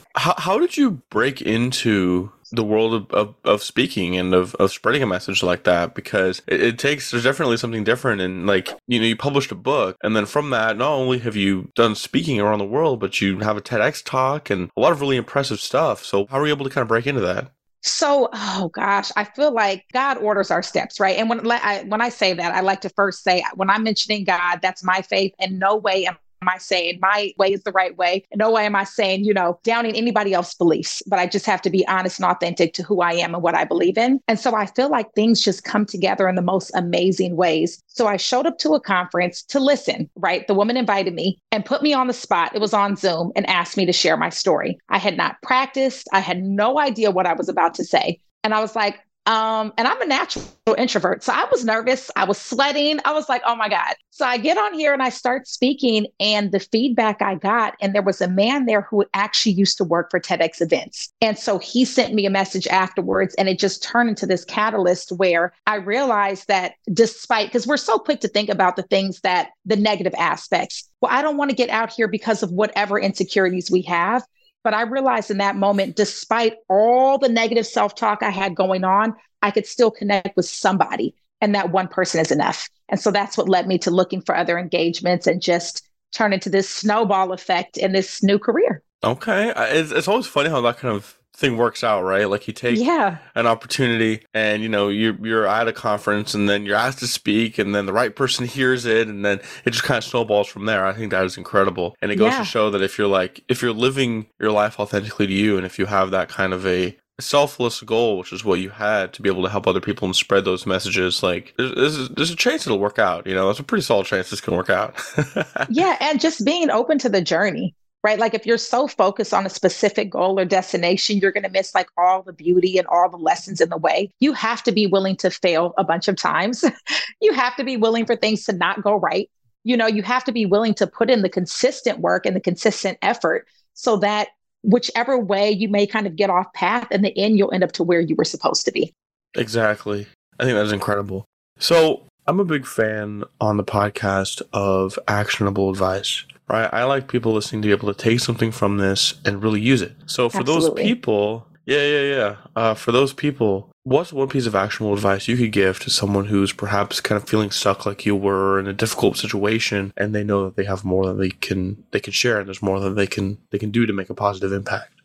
how, 0.17 0.35
how 0.39 0.59
did 0.59 0.77
you 0.77 1.03
break 1.11 1.43
into 1.43 2.33
the 2.53 2.63
world 2.63 2.93
of, 2.93 3.11
of, 3.11 3.35
of, 3.45 3.63
speaking 3.63 4.17
and 4.17 4.35
of, 4.35 4.55
of 4.57 4.71
spreading 4.71 5.03
a 5.03 5.07
message 5.07 5.43
like 5.43 5.65
that 5.65 5.95
because 5.95 6.43
it, 6.47 6.61
it, 6.61 6.79
takes 6.79 7.11
there's 7.11 7.25
definitely 7.25 7.57
something 7.57 7.83
different 7.83 8.21
and 8.21 8.47
like 8.47 8.69
you 8.87 9.01
know 9.01 9.07
you 9.07 9.17
published 9.17 9.51
a 9.51 9.55
book 9.55 9.97
and 10.03 10.15
then 10.15 10.27
from 10.27 10.51
that 10.51 10.77
not 10.77 10.93
only 10.93 11.19
have 11.19 11.35
you 11.35 11.71
done 11.75 11.95
speaking 11.95 12.39
around 12.39 12.59
the 12.59 12.67
world 12.67 13.01
but 13.01 13.23
you 13.23 13.39
have 13.39 13.57
a 13.57 13.63
TEDx 13.63 14.05
talk 14.05 14.51
and 14.51 14.69
a 14.77 14.81
lot 14.81 14.93
of 14.93 15.01
really 15.01 15.17
impressive 15.17 15.61
stuff 15.61 16.05
so 16.05 16.27
how 16.27 16.39
were 16.39 16.47
you 16.47 16.53
able 16.53 16.67
to 16.67 16.71
kind 16.71 16.83
of 16.83 16.89
break 16.89 17.07
into 17.07 17.23
that 17.23 17.51
so, 17.84 18.29
oh 18.32 18.70
gosh, 18.73 19.11
I 19.17 19.25
feel 19.25 19.52
like 19.52 19.84
God 19.93 20.19
orders 20.19 20.52
our 20.52 20.62
steps, 20.62 21.00
right? 21.00 21.19
And 21.19 21.29
when 21.29 21.50
I 21.50 21.82
when 21.82 22.00
I 22.00 22.11
say 22.11 22.32
that, 22.32 22.55
I 22.55 22.61
like 22.61 22.82
to 22.82 22.88
first 22.90 23.25
say 23.25 23.44
when 23.56 23.70
I'm 23.70 23.82
mentioning 23.82 24.25
God, 24.25 24.61
that's 24.62 24.84
my 24.84 25.02
faith. 25.02 25.34
In 25.40 25.58
no 25.58 25.76
way 25.76 26.06
am 26.06 26.17
am 26.43 26.49
I 26.49 26.59
saying 26.59 26.99
my 27.00 27.33
way 27.39 27.53
is 27.53 27.62
the 27.62 27.73
right 27.73 27.97
way? 27.97 28.25
no 28.35 28.50
way 28.50 28.67
am 28.67 28.75
I 28.75 28.85
saying, 28.85 29.25
you 29.25 29.33
know, 29.33 29.59
downing 29.62 29.94
anybody 29.94 30.35
else's 30.35 30.55
beliefs, 30.55 31.03
but 31.06 31.19
I 31.19 31.27
just 31.27 31.47
have 31.47 31.62
to 31.62 31.71
be 31.71 31.87
honest 31.87 32.19
and 32.19 32.27
authentic 32.27 32.75
to 32.75 32.83
who 32.83 33.00
I 33.00 33.12
am 33.12 33.35
and 33.35 33.43
what 33.43 33.55
I 33.55 33.65
believe 33.65 33.97
in. 33.97 34.21
And 34.27 34.39
so 34.39 34.55
I 34.55 34.67
feel 34.67 34.91
like 34.91 35.12
things 35.15 35.43
just 35.43 35.65
come 35.65 35.87
together 35.87 36.29
in 36.29 36.35
the 36.35 36.43
most 36.43 36.73
amazing 36.75 37.37
ways. 37.37 37.81
So 37.87 38.06
I 38.06 38.17
showed 38.17 38.47
up 38.47 38.59
to 38.59 38.75
a 38.75 38.81
conference 38.81 39.43
to 39.44 39.61
listen, 39.61 40.11
right? 40.17 40.47
The 40.47 40.55
woman 40.55 40.77
invited 40.77 41.15
me 41.15 41.39
and 41.53 41.65
put 41.65 41.83
me 41.83 41.94
on 41.94 42.09
the 42.09 42.12
spot. 42.12 42.55
It 42.55 42.61
was 42.61 42.75
on 42.75 42.97
Zoom 42.97 43.31
and 43.37 43.49
asked 43.49 43.77
me 43.77 43.87
to 43.87 43.93
share 43.93 44.17
my 44.17 44.31
story. 44.31 44.79
I 44.89 44.99
had 44.99 45.17
not 45.17 45.41
practiced, 45.43 46.09
I 46.12 46.21
had 46.21 46.43
no 46.43 46.79
idea 46.79 47.11
what 47.11 47.27
I 47.27 47.35
was 47.35 47.49
about 47.49 47.75
to 47.75 47.85
say. 47.85 48.21
And 48.43 48.53
I 48.53 48.61
was 48.61 48.75
like, 48.75 48.99
um, 49.27 49.73
and 49.79 49.87
I'm 49.87 50.01
a 50.03 50.07
natural 50.07 50.45
introvert. 50.77 51.23
So 51.23 51.33
I 51.33 51.47
was 51.51 51.65
nervous. 51.65 52.11
I 52.17 52.25
was 52.25 52.39
sweating. 52.39 52.99
I 53.05 53.13
was 53.13 53.29
like, 53.29 53.43
oh 53.47 53.55
my 53.55 53.69
God. 53.69 53.95
So 54.11 54.25
I 54.25 54.37
get 54.37 54.59
on 54.59 54.75
here 54.75 54.93
and 54.93 55.03
I 55.03 55.11
start 55.11 55.47
speaking. 55.47 56.07
And 56.19 56.51
the 56.53 56.61
feedback 56.61 57.23
I 57.23 57.37
got, 57.37 57.75
and 57.81 57.95
there 57.95 58.03
was 58.03 58.21
a 58.21 58.29
man 58.29 58.67
there 58.67 58.83
who 58.83 59.05
actually 59.15 59.53
used 59.53 59.79
to 59.79 59.85
work 59.85 60.11
for 60.11 60.21
TEDx 60.21 60.61
events. 60.61 61.13
And 61.21 61.39
so 61.39 61.59
he 61.59 61.85
sent 61.85 62.15
me 62.15 62.27
a 62.27 62.31
message 62.31 62.67
afterwards, 62.67 63.35
and 63.37 63.49
it 63.49 63.59
just 63.59 63.83
turned 63.83 64.09
into 64.09 64.27
this 64.27 64.45
catalyst 64.45 65.13
where 65.13 65.53
I 65.67 65.77
realized 65.77 66.49
that 66.49 66.75
despite, 66.93 67.47
because 67.47 67.67
we're 67.67 67.77
so 67.77 67.99
quick 67.99 68.21
to 68.21 68.29
think 68.29 68.49
about 68.49 68.77
the 68.77 68.83
things 68.83 69.21
that 69.21 69.51
the 69.65 69.77
negative 69.77 70.15
aspects. 70.19 70.89
Well, 71.01 71.13
I 71.13 71.23
don't 71.23 71.37
want 71.37 71.51
to 71.51 71.57
get 71.57 71.71
out 71.71 71.93
here 71.93 72.09
because 72.09 72.43
of 72.43 72.51
whatever 72.51 72.99
insecurities 72.99 73.71
we 73.71 73.83
have. 73.83 74.25
But 74.64 74.75
I 74.75 74.82
realized 74.82 75.31
in 75.31 75.38
that 75.38 75.56
moment, 75.56 75.97
despite 75.97 76.55
all 76.69 77.19
the 77.19 77.29
negative 77.29 77.67
self 77.67 77.94
talk 77.94 78.23
I 78.23 78.31
had 78.31 78.55
going 78.55 78.85
on, 78.85 79.14
I 79.43 79.50
could 79.50 79.67
still 79.67 79.91
connect 79.91 80.37
with 80.37 80.47
somebody. 80.47 81.14
And 81.41 81.55
that 81.55 81.73
one 81.73 81.88
person 81.88 82.20
is 82.20 82.31
enough. 82.31 82.69
And 82.88 83.00
so 83.00 83.11
that's 83.11 83.37
what 83.37 83.49
led 83.49 83.67
me 83.67 83.76
to 83.79 83.91
looking 83.91 84.23
for 84.23 84.37
other 84.37 84.59
engagements 84.59 85.26
and 85.26 85.43
just 85.43 85.82
turn 86.12 86.32
into 86.32 86.50
this 86.50 86.69
snowball 86.69 87.32
effect 87.32 87.76
in 87.76 87.93
this 87.93 88.23
new 88.23 88.38
career. 88.38 88.82
Okay. 89.03 89.53
It's, 89.56 89.91
it's 89.91 90.06
always 90.06 90.26
funny 90.26 90.50
how 90.50 90.61
that 90.61 90.79
kind 90.79 90.94
of 90.94 91.19
thing 91.34 91.56
works 91.56 91.82
out, 91.82 92.02
right? 92.02 92.29
Like 92.29 92.46
you 92.46 92.52
take 92.52 92.79
yeah. 92.79 93.19
an 93.34 93.46
opportunity 93.46 94.25
and 94.34 94.62
you 94.62 94.69
know, 94.69 94.88
you're 94.88 95.17
you're 95.25 95.46
at 95.46 95.69
a 95.69 95.73
conference 95.73 96.34
and 96.34 96.49
then 96.49 96.64
you're 96.64 96.76
asked 96.76 96.99
to 97.00 97.06
speak 97.06 97.58
and 97.58 97.75
then 97.75 97.87
the 97.87 97.93
right 97.93 98.14
person 98.14 98.46
hears 98.46 98.84
it 98.84 99.08
and 99.08 99.25
then 99.25 99.40
it 99.64 99.70
just 99.70 99.84
kind 99.84 99.99
of 99.99 100.05
snowballs 100.05 100.49
from 100.49 100.67
there. 100.67 100.87
I 100.87 100.93
think 100.93 101.11
that 101.11 101.25
is 101.25 101.38
incredible. 101.38 101.96
And 102.02 102.12
it 102.12 102.17
goes 102.17 102.32
yeah. 102.32 102.38
to 102.40 102.44
show 102.44 102.70
that 102.70 102.82
if 102.82 102.99
you're 102.99 103.08
like 103.08 103.43
if 103.49 103.62
you're 103.62 103.73
living 103.73 104.26
your 104.38 104.52
life 104.52 104.79
authentically 104.79 105.26
to 105.26 105.32
you 105.32 105.56
and 105.56 105.64
if 105.64 105.79
you 105.79 105.87
have 105.87 106.11
that 106.11 106.29
kind 106.29 106.52
of 106.52 106.67
a 106.67 106.96
selfless 107.20 107.81
goal, 107.81 108.19
which 108.19 108.32
is 108.32 108.44
what 108.44 108.61
you 108.61 108.70
had 108.70 109.12
to 109.14 109.23
be 109.23 109.29
able 109.29 109.43
to 109.43 109.49
help 109.49 109.67
other 109.67 109.81
people 109.81 110.06
and 110.06 110.17
spread 110.17 110.44
those 110.44 110.67
messages, 110.67 111.23
like 111.23 111.55
there's, 111.56 111.75
there's, 111.75 112.08
there's 112.11 112.31
a 112.31 112.37
chance 112.37 112.67
it'll 112.67 112.79
work 112.79 112.99
out. 112.99 113.26
You 113.26 113.34
know, 113.34 113.46
there's 113.46 113.61
a 113.61 113.64
pretty 113.64 113.82
solid 113.82 114.06
chance 114.06 114.31
this 114.31 114.40
can 114.40 114.56
work 114.56 114.70
out. 114.70 115.00
yeah. 115.69 115.96
And 116.00 116.20
just 116.20 116.44
being 116.44 116.70
open 116.70 116.99
to 116.99 117.08
the 117.08 117.23
journey 117.23 117.75
right? 118.03 118.19
Like 118.19 118.35
if 118.35 118.47
you're 118.47 118.59
so 118.59 118.89
focused 118.89 119.33
on 119.33 119.47
a 119.47 119.51
specific 119.51 120.11
goal 120.11 120.39
or 120.39 120.45
destination, 120.45 121.19
you're 121.19 121.33
going 121.33 121.45
to 121.45 121.51
miss 121.51 121.75
like 121.75 121.89
all 121.97 122.23
the 122.23 122.33
beauty 122.33 122.79
and 122.79 122.87
all 122.89 123.09
the 123.09 123.17
lessons 123.17 123.61
in 123.61 123.69
the 123.69 123.77
way. 123.77 124.11
You 124.21 124.33
have 124.33 124.63
to 124.65 124.73
be 124.73 124.87
willing 124.87 125.17
to 125.19 125.31
fail 125.31 125.75
a 125.79 125.85
bunch 125.85 126.09
of 126.09 126.17
times. 126.17 126.65
you 127.21 127.33
have 127.33 127.57
to 127.57 127.65
be 127.65 127.77
willing 127.77 128.07
for 128.07 128.17
things 128.17 128.45
to 128.47 128.53
not 128.53 128.83
go 128.83 128.97
right. 128.97 129.31
You 129.65 129.77
know, 129.77 129.87
you 129.87 130.03
have 130.03 130.25
to 130.25 130.33
be 130.33 130.47
willing 130.47 130.75
to 130.75 130.87
put 130.87 131.11
in 131.11 131.23
the 131.23 131.29
consistent 131.29 132.01
work 132.01 132.27
and 132.27 132.35
the 132.35 132.41
consistent 132.41 132.99
effort 133.03 133.47
so 133.75 133.97
that 133.99 134.29
whichever 134.63 135.19
way 135.19 135.51
you 135.51 135.69
may 135.69 135.87
kind 135.87 136.07
of 136.07 136.17
get 136.17 136.31
off 136.31 136.53
path, 136.53 136.91
in 136.91 137.03
the 137.03 137.17
end, 137.17 137.39
you'll 137.39 137.53
end 137.53 137.63
up 137.63 137.73
to 137.73 137.85
where 137.85 138.01
you 138.01 138.17
were 138.17 138.25
supposed 138.25 138.65
to 138.65 138.73
be. 138.73 138.93
Exactly. 139.37 140.07
I 140.41 140.45
think 140.45 140.57
that's 140.57 140.73
incredible. 140.73 141.25
So, 141.59 142.05
I'm 142.27 142.39
a 142.39 142.45
big 142.45 142.67
fan 142.67 143.25
on 143.41 143.57
the 143.57 143.65
podcast 143.65 144.43
of 144.53 144.97
actionable 145.09 145.71
advice 145.71 146.25
right? 146.53 146.69
I 146.73 146.85
like 146.85 147.09
people 147.09 147.33
listening 147.33 147.63
to 147.63 147.69
be 147.69 147.73
able 147.73 147.93
to 147.93 148.01
take 148.01 148.21
something 148.21 148.53
from 148.53 148.77
this 148.77 149.15
and 149.25 149.43
really 149.43 149.61
use 149.61 149.83
it. 149.83 149.97
So 150.07 150.29
for 150.29 150.41
Absolutely. 150.41 150.83
those 150.83 150.89
people, 150.89 151.47
yeah, 151.67 151.85
yeah, 151.85 152.15
yeah. 152.17 152.37
Uh, 152.55 152.75
for 152.75 152.93
those 152.93 153.13
people, 153.13 153.71
what's 153.85 154.13
one 154.13 154.29
piece 154.29 154.47
of 154.47 154.55
actionable 154.55 154.95
advice 154.95 155.29
you 155.29 155.37
could 155.37 155.53
give 155.53 155.81
to 155.81 155.91
someone 155.91 156.27
who's 156.27 156.53
perhaps 156.53 157.01
kind 157.01 157.21
of 157.21 157.29
feeling 157.29 157.51
stuck 157.51 157.87
like 157.87 158.05
you 158.05 158.15
were 158.15 158.59
in 158.59 158.67
a 158.67 158.73
difficult 158.73 159.17
situation 159.17 159.93
and 159.97 160.15
they 160.15 160.25
know 160.25 160.45
that 160.45 160.57
they 160.57 160.65
have 160.65 160.85
more 160.85 161.07
that 161.07 161.15
they 161.15 161.31
can 161.31 161.83
they 161.93 162.01
can 162.01 162.13
share 162.13 162.39
and 162.39 162.49
there's 162.49 162.63
more 162.63 162.81
that 162.81 162.91
they 162.91 163.07
can 163.07 163.39
they 163.51 163.59
can 163.59 163.71
do 163.71 163.87
to 163.87 163.93
make 163.93 164.11
a 164.11 164.15
positive 164.15 164.53
impact? 164.53 165.02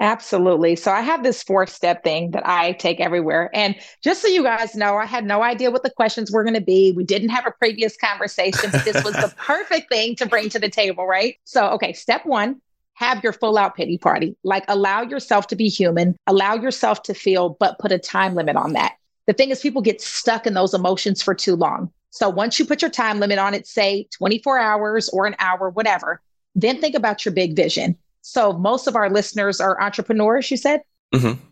Absolutely. 0.00 0.76
So 0.76 0.92
I 0.92 1.00
have 1.00 1.24
this 1.24 1.42
four 1.42 1.66
step 1.66 2.04
thing 2.04 2.30
that 2.30 2.46
I 2.46 2.72
take 2.72 3.00
everywhere. 3.00 3.50
And 3.52 3.74
just 4.02 4.22
so 4.22 4.28
you 4.28 4.44
guys 4.44 4.76
know, 4.76 4.96
I 4.96 5.06
had 5.06 5.24
no 5.24 5.42
idea 5.42 5.72
what 5.72 5.82
the 5.82 5.90
questions 5.90 6.30
were 6.30 6.44
going 6.44 6.54
to 6.54 6.60
be. 6.60 6.92
We 6.92 7.02
didn't 7.02 7.30
have 7.30 7.46
a 7.46 7.50
previous 7.50 7.96
conversation, 7.96 8.70
but 8.70 8.84
this 8.84 9.02
was 9.02 9.14
the 9.14 9.34
perfect 9.38 9.88
thing 9.88 10.14
to 10.16 10.26
bring 10.26 10.50
to 10.50 10.60
the 10.60 10.68
table, 10.68 11.06
right? 11.06 11.36
So, 11.44 11.68
okay, 11.70 11.92
step 11.92 12.24
one 12.24 12.60
have 12.94 13.22
your 13.22 13.32
full 13.32 13.56
out 13.56 13.76
pity 13.76 13.96
party. 13.96 14.36
Like 14.42 14.64
allow 14.66 15.02
yourself 15.02 15.46
to 15.48 15.56
be 15.56 15.68
human, 15.68 16.16
allow 16.26 16.54
yourself 16.54 17.04
to 17.04 17.14
feel, 17.14 17.50
but 17.60 17.78
put 17.78 17.92
a 17.92 17.98
time 17.98 18.34
limit 18.34 18.56
on 18.56 18.72
that. 18.72 18.96
The 19.26 19.32
thing 19.32 19.50
is, 19.50 19.60
people 19.60 19.82
get 19.82 20.00
stuck 20.00 20.46
in 20.46 20.54
those 20.54 20.74
emotions 20.74 21.22
for 21.22 21.34
too 21.34 21.54
long. 21.54 21.92
So 22.10 22.28
once 22.28 22.58
you 22.58 22.64
put 22.64 22.82
your 22.82 22.90
time 22.90 23.20
limit 23.20 23.38
on 23.38 23.54
it, 23.54 23.66
say 23.66 24.08
24 24.16 24.58
hours 24.58 25.08
or 25.10 25.26
an 25.26 25.36
hour, 25.38 25.70
whatever, 25.70 26.20
then 26.54 26.80
think 26.80 26.96
about 26.96 27.24
your 27.24 27.32
big 27.34 27.54
vision 27.54 27.96
so 28.28 28.52
most 28.52 28.86
of 28.86 28.94
our 28.94 29.08
listeners 29.08 29.58
are 29.58 29.80
entrepreneurs, 29.80 30.50
you 30.50 30.58
said? 30.58 30.82
Mm-hmm. 31.14 31.42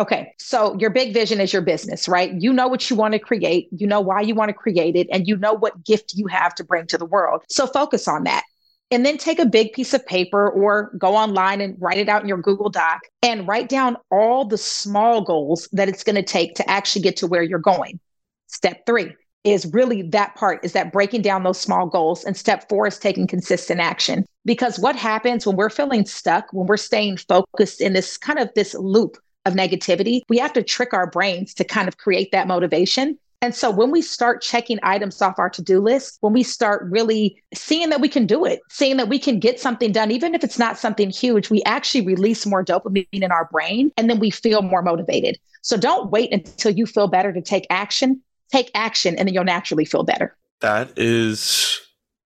Okay. 0.00 0.34
So 0.40 0.76
your 0.80 0.90
big 0.90 1.14
vision 1.14 1.40
is 1.40 1.52
your 1.52 1.62
business, 1.62 2.08
right? 2.08 2.32
You 2.32 2.52
know 2.52 2.66
what 2.66 2.90
you 2.90 2.96
want 2.96 3.12
to 3.12 3.20
create, 3.20 3.68
you 3.70 3.86
know 3.86 4.00
why 4.00 4.20
you 4.20 4.34
want 4.34 4.48
to 4.48 4.52
create 4.52 4.96
it, 4.96 5.06
and 5.12 5.28
you 5.28 5.36
know 5.36 5.52
what 5.52 5.84
gift 5.84 6.14
you 6.14 6.26
have 6.26 6.52
to 6.56 6.64
bring 6.64 6.88
to 6.88 6.98
the 6.98 7.04
world. 7.04 7.44
So 7.48 7.68
focus 7.68 8.08
on 8.08 8.24
that. 8.24 8.42
And 8.90 9.06
then 9.06 9.16
take 9.16 9.38
a 9.38 9.46
big 9.46 9.72
piece 9.74 9.94
of 9.94 10.04
paper 10.06 10.50
or 10.50 10.90
go 10.98 11.14
online 11.14 11.60
and 11.60 11.76
write 11.80 11.98
it 11.98 12.08
out 12.08 12.22
in 12.22 12.28
your 12.28 12.38
Google 12.38 12.68
Doc 12.68 13.02
and 13.22 13.46
write 13.46 13.68
down 13.68 13.96
all 14.10 14.44
the 14.44 14.58
small 14.58 15.22
goals 15.22 15.68
that 15.70 15.88
it's 15.88 16.02
going 16.02 16.16
to 16.16 16.22
take 16.22 16.56
to 16.56 16.68
actually 16.68 17.02
get 17.02 17.16
to 17.18 17.28
where 17.28 17.42
you're 17.42 17.60
going. 17.60 18.00
Step 18.48 18.84
three, 18.86 19.14
is 19.44 19.66
really 19.72 20.02
that 20.02 20.34
part 20.34 20.64
is 20.64 20.72
that 20.72 20.92
breaking 20.92 21.22
down 21.22 21.42
those 21.42 21.60
small 21.60 21.86
goals 21.86 22.24
and 22.24 22.36
step 22.36 22.68
four 22.68 22.86
is 22.86 22.98
taking 22.98 23.26
consistent 23.26 23.78
action. 23.78 24.24
Because 24.46 24.78
what 24.78 24.96
happens 24.96 25.46
when 25.46 25.56
we're 25.56 25.70
feeling 25.70 26.06
stuck 26.06 26.52
when 26.52 26.66
we're 26.66 26.76
staying 26.76 27.18
focused 27.18 27.80
in 27.80 27.92
this 27.92 28.16
kind 28.16 28.38
of 28.38 28.50
this 28.54 28.74
loop 28.74 29.18
of 29.46 29.52
negativity 29.52 30.22
we 30.30 30.38
have 30.38 30.54
to 30.54 30.62
trick 30.62 30.94
our 30.94 31.06
brains 31.06 31.52
to 31.52 31.64
kind 31.64 31.86
of 31.86 31.98
create 31.98 32.32
that 32.32 32.48
motivation. 32.48 33.18
And 33.42 33.54
so 33.54 33.70
when 33.70 33.90
we 33.90 34.00
start 34.00 34.40
checking 34.40 34.78
items 34.82 35.20
off 35.20 35.38
our 35.38 35.50
to-do 35.50 35.78
list 35.78 36.16
when 36.22 36.32
we 36.32 36.42
start 36.42 36.86
really 36.90 37.42
seeing 37.52 37.90
that 37.90 38.00
we 38.00 38.08
can 38.08 38.24
do 38.24 38.46
it 38.46 38.60
seeing 38.70 38.96
that 38.96 39.08
we 39.08 39.18
can 39.18 39.38
get 39.38 39.60
something 39.60 39.92
done 39.92 40.10
even 40.10 40.34
if 40.34 40.42
it's 40.42 40.58
not 40.58 40.78
something 40.78 41.10
huge 41.10 41.50
we 41.50 41.62
actually 41.64 42.06
release 42.06 42.46
more 42.46 42.64
dopamine 42.64 43.06
in 43.12 43.30
our 43.30 43.46
brain 43.52 43.92
and 43.98 44.08
then 44.08 44.18
we 44.18 44.30
feel 44.30 44.62
more 44.62 44.80
motivated. 44.80 45.36
So 45.60 45.76
don't 45.76 46.10
wait 46.10 46.32
until 46.32 46.72
you 46.72 46.86
feel 46.86 47.08
better 47.08 47.32
to 47.32 47.42
take 47.42 47.66
action 47.68 48.22
take 48.52 48.70
action 48.74 49.16
and 49.16 49.28
then 49.28 49.34
you'll 49.34 49.44
naturally 49.44 49.84
feel 49.84 50.02
better. 50.02 50.36
That 50.60 50.92
is 50.96 51.80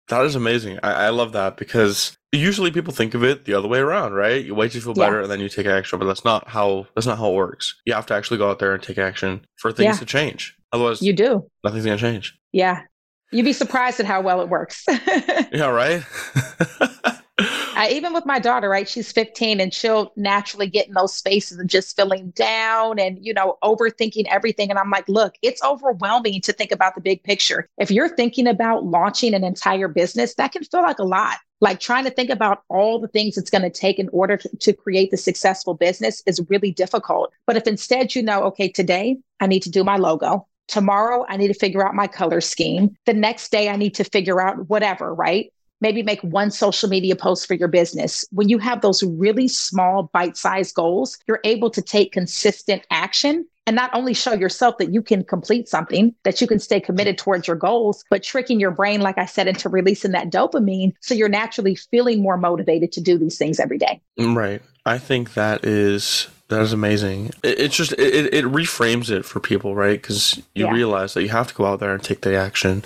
that 0.09 0.23
is 0.25 0.35
amazing. 0.35 0.79
I, 0.83 1.05
I 1.05 1.09
love 1.09 1.33
that 1.33 1.57
because 1.57 2.17
usually 2.31 2.71
people 2.71 2.93
think 2.93 3.13
of 3.13 3.23
it 3.23 3.45
the 3.45 3.53
other 3.53 3.67
way 3.67 3.79
around, 3.79 4.13
right? 4.13 4.43
You 4.43 4.55
wait 4.55 4.71
to 4.71 4.81
feel 4.81 4.93
better 4.93 5.17
yeah. 5.17 5.23
and 5.23 5.31
then 5.31 5.39
you 5.39 5.49
take 5.49 5.65
action, 5.65 5.99
but 5.99 6.05
that's 6.05 6.25
not 6.25 6.47
how 6.47 6.87
that's 6.95 7.07
not 7.07 7.17
how 7.17 7.31
it 7.31 7.35
works. 7.35 7.75
You 7.85 7.93
have 7.93 8.05
to 8.07 8.13
actually 8.13 8.37
go 8.37 8.49
out 8.49 8.59
there 8.59 8.73
and 8.73 8.81
take 8.81 8.97
action 8.97 9.45
for 9.57 9.71
things 9.71 9.95
yeah. 9.95 9.99
to 9.99 10.05
change. 10.05 10.55
Otherwise, 10.71 11.01
you 11.01 11.13
do. 11.13 11.49
Nothing's 11.63 11.85
going 11.85 11.97
to 11.97 12.01
change. 12.01 12.37
Yeah. 12.51 12.81
You'd 13.31 13.43
be 13.43 13.53
surprised 13.53 13.99
at 13.99 14.05
how 14.05 14.21
well 14.21 14.41
it 14.41 14.49
works. 14.49 14.85
yeah, 15.51 15.67
right? 15.67 16.03
I, 17.77 17.89
even 17.89 18.11
with 18.11 18.25
my 18.25 18.39
daughter, 18.39 18.69
right? 18.69 18.89
She's 18.89 19.11
15 19.11 19.61
and 19.61 19.71
she'll 19.71 20.11
naturally 20.15 20.65
get 20.65 20.87
in 20.87 20.95
those 20.95 21.13
spaces 21.13 21.59
of 21.59 21.67
just 21.67 21.95
feeling 21.95 22.31
down 22.31 22.97
and, 22.97 23.23
you 23.23 23.35
know, 23.35 23.59
overthinking 23.63 24.25
everything. 24.27 24.71
And 24.71 24.79
I'm 24.79 24.89
like, 24.89 25.07
look, 25.07 25.35
it's 25.43 25.63
overwhelming 25.63 26.41
to 26.41 26.53
think 26.53 26.71
about 26.71 26.95
the 26.95 27.01
big 27.01 27.21
picture. 27.21 27.69
If 27.77 27.91
you're 27.91 28.09
thinking 28.09 28.47
about 28.47 28.85
launching 28.85 29.35
an 29.35 29.43
entire 29.43 29.87
business, 29.87 30.33
that 30.35 30.53
can 30.53 30.63
feel 30.63 30.81
like 30.81 30.97
a 30.97 31.03
lot. 31.03 31.37
Like 31.61 31.79
trying 31.79 32.05
to 32.05 32.11
think 32.11 32.31
about 32.31 32.63
all 32.67 32.99
the 32.99 33.07
things 33.07 33.37
it's 33.37 33.51
going 33.51 33.61
to 33.61 33.69
take 33.69 33.99
in 33.99 34.09
order 34.09 34.37
to, 34.37 34.49
to 34.57 34.73
create 34.73 35.11
the 35.11 35.17
successful 35.17 35.75
business 35.75 36.23
is 36.25 36.41
really 36.49 36.71
difficult. 36.71 37.31
But 37.45 37.57
if 37.57 37.67
instead 37.67 38.15
you 38.15 38.23
know, 38.23 38.43
okay, 38.45 38.69
today 38.69 39.17
I 39.39 39.45
need 39.45 39.61
to 39.63 39.71
do 39.71 39.83
my 39.83 39.97
logo. 39.97 40.47
Tomorrow, 40.67 41.25
I 41.29 41.37
need 41.37 41.47
to 41.47 41.53
figure 41.53 41.87
out 41.87 41.95
my 41.95 42.07
color 42.07 42.41
scheme. 42.41 42.97
The 43.05 43.13
next 43.13 43.51
day, 43.51 43.69
I 43.69 43.77
need 43.77 43.95
to 43.95 44.03
figure 44.03 44.41
out 44.41 44.67
whatever, 44.67 45.13
right? 45.13 45.51
Maybe 45.81 46.03
make 46.03 46.21
one 46.21 46.51
social 46.51 46.89
media 46.89 47.15
post 47.15 47.47
for 47.47 47.53
your 47.53 47.67
business. 47.67 48.25
When 48.31 48.49
you 48.49 48.57
have 48.59 48.81
those 48.81 49.03
really 49.03 49.47
small, 49.47 50.09
bite 50.13 50.37
sized 50.37 50.75
goals, 50.75 51.17
you're 51.27 51.41
able 51.43 51.69
to 51.71 51.81
take 51.81 52.11
consistent 52.11 52.85
action 52.91 53.45
and 53.67 53.75
not 53.75 53.89
only 53.93 54.13
show 54.13 54.33
yourself 54.33 54.77
that 54.77 54.93
you 54.93 55.01
can 55.01 55.25
complete 55.25 55.67
something, 55.67 56.15
that 56.23 56.39
you 56.39 56.47
can 56.47 56.57
stay 56.57 56.79
committed 56.79 57.17
towards 57.17 57.47
your 57.47 57.57
goals, 57.57 58.03
but 58.09 58.23
tricking 58.23 58.61
your 58.61 58.71
brain, 58.71 59.01
like 59.01 59.17
I 59.17 59.25
said, 59.25 59.47
into 59.47 59.67
releasing 59.67 60.11
that 60.13 60.31
dopamine. 60.31 60.93
So 61.01 61.13
you're 61.13 61.27
naturally 61.27 61.75
feeling 61.75 62.21
more 62.21 62.37
motivated 62.37 62.93
to 62.93 63.01
do 63.01 63.17
these 63.17 63.37
things 63.37 63.59
every 63.59 63.77
day. 63.77 64.01
Right. 64.17 64.61
I 64.85 64.97
think 64.97 65.33
that 65.33 65.65
is 65.65 66.29
that 66.49 66.61
is 66.61 66.71
amazing. 66.71 67.31
It, 67.43 67.59
it's 67.59 67.75
just 67.75 67.91
it, 67.93 68.33
it 68.33 68.45
reframes 68.45 69.09
it 69.09 69.25
for 69.25 69.39
people, 69.39 69.75
right? 69.75 70.01
Because 70.01 70.37
you 70.55 70.65
yeah. 70.65 70.71
realize 70.71 71.13
that 71.13 71.23
you 71.23 71.29
have 71.29 71.47
to 71.47 71.53
go 71.53 71.65
out 71.65 71.79
there 71.79 71.93
and 71.93 72.03
take 72.03 72.21
the 72.21 72.35
action, 72.35 72.83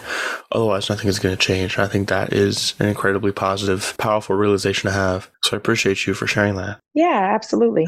otherwise 0.51 0.89
nothing 0.89 1.07
is 1.07 1.19
going 1.19 1.35
to 1.35 1.41
change. 1.41 1.77
I 1.77 1.87
think 1.87 2.09
that 2.09 2.33
is 2.33 2.73
an 2.79 2.87
incredibly 2.87 3.31
positive, 3.31 3.95
powerful 3.97 4.35
realization 4.35 4.89
to 4.89 4.93
have. 4.93 5.29
So 5.43 5.55
I 5.55 5.57
appreciate 5.57 6.07
you 6.07 6.13
for 6.13 6.27
sharing 6.27 6.55
that. 6.55 6.79
Yeah, 6.93 7.31
absolutely. 7.33 7.87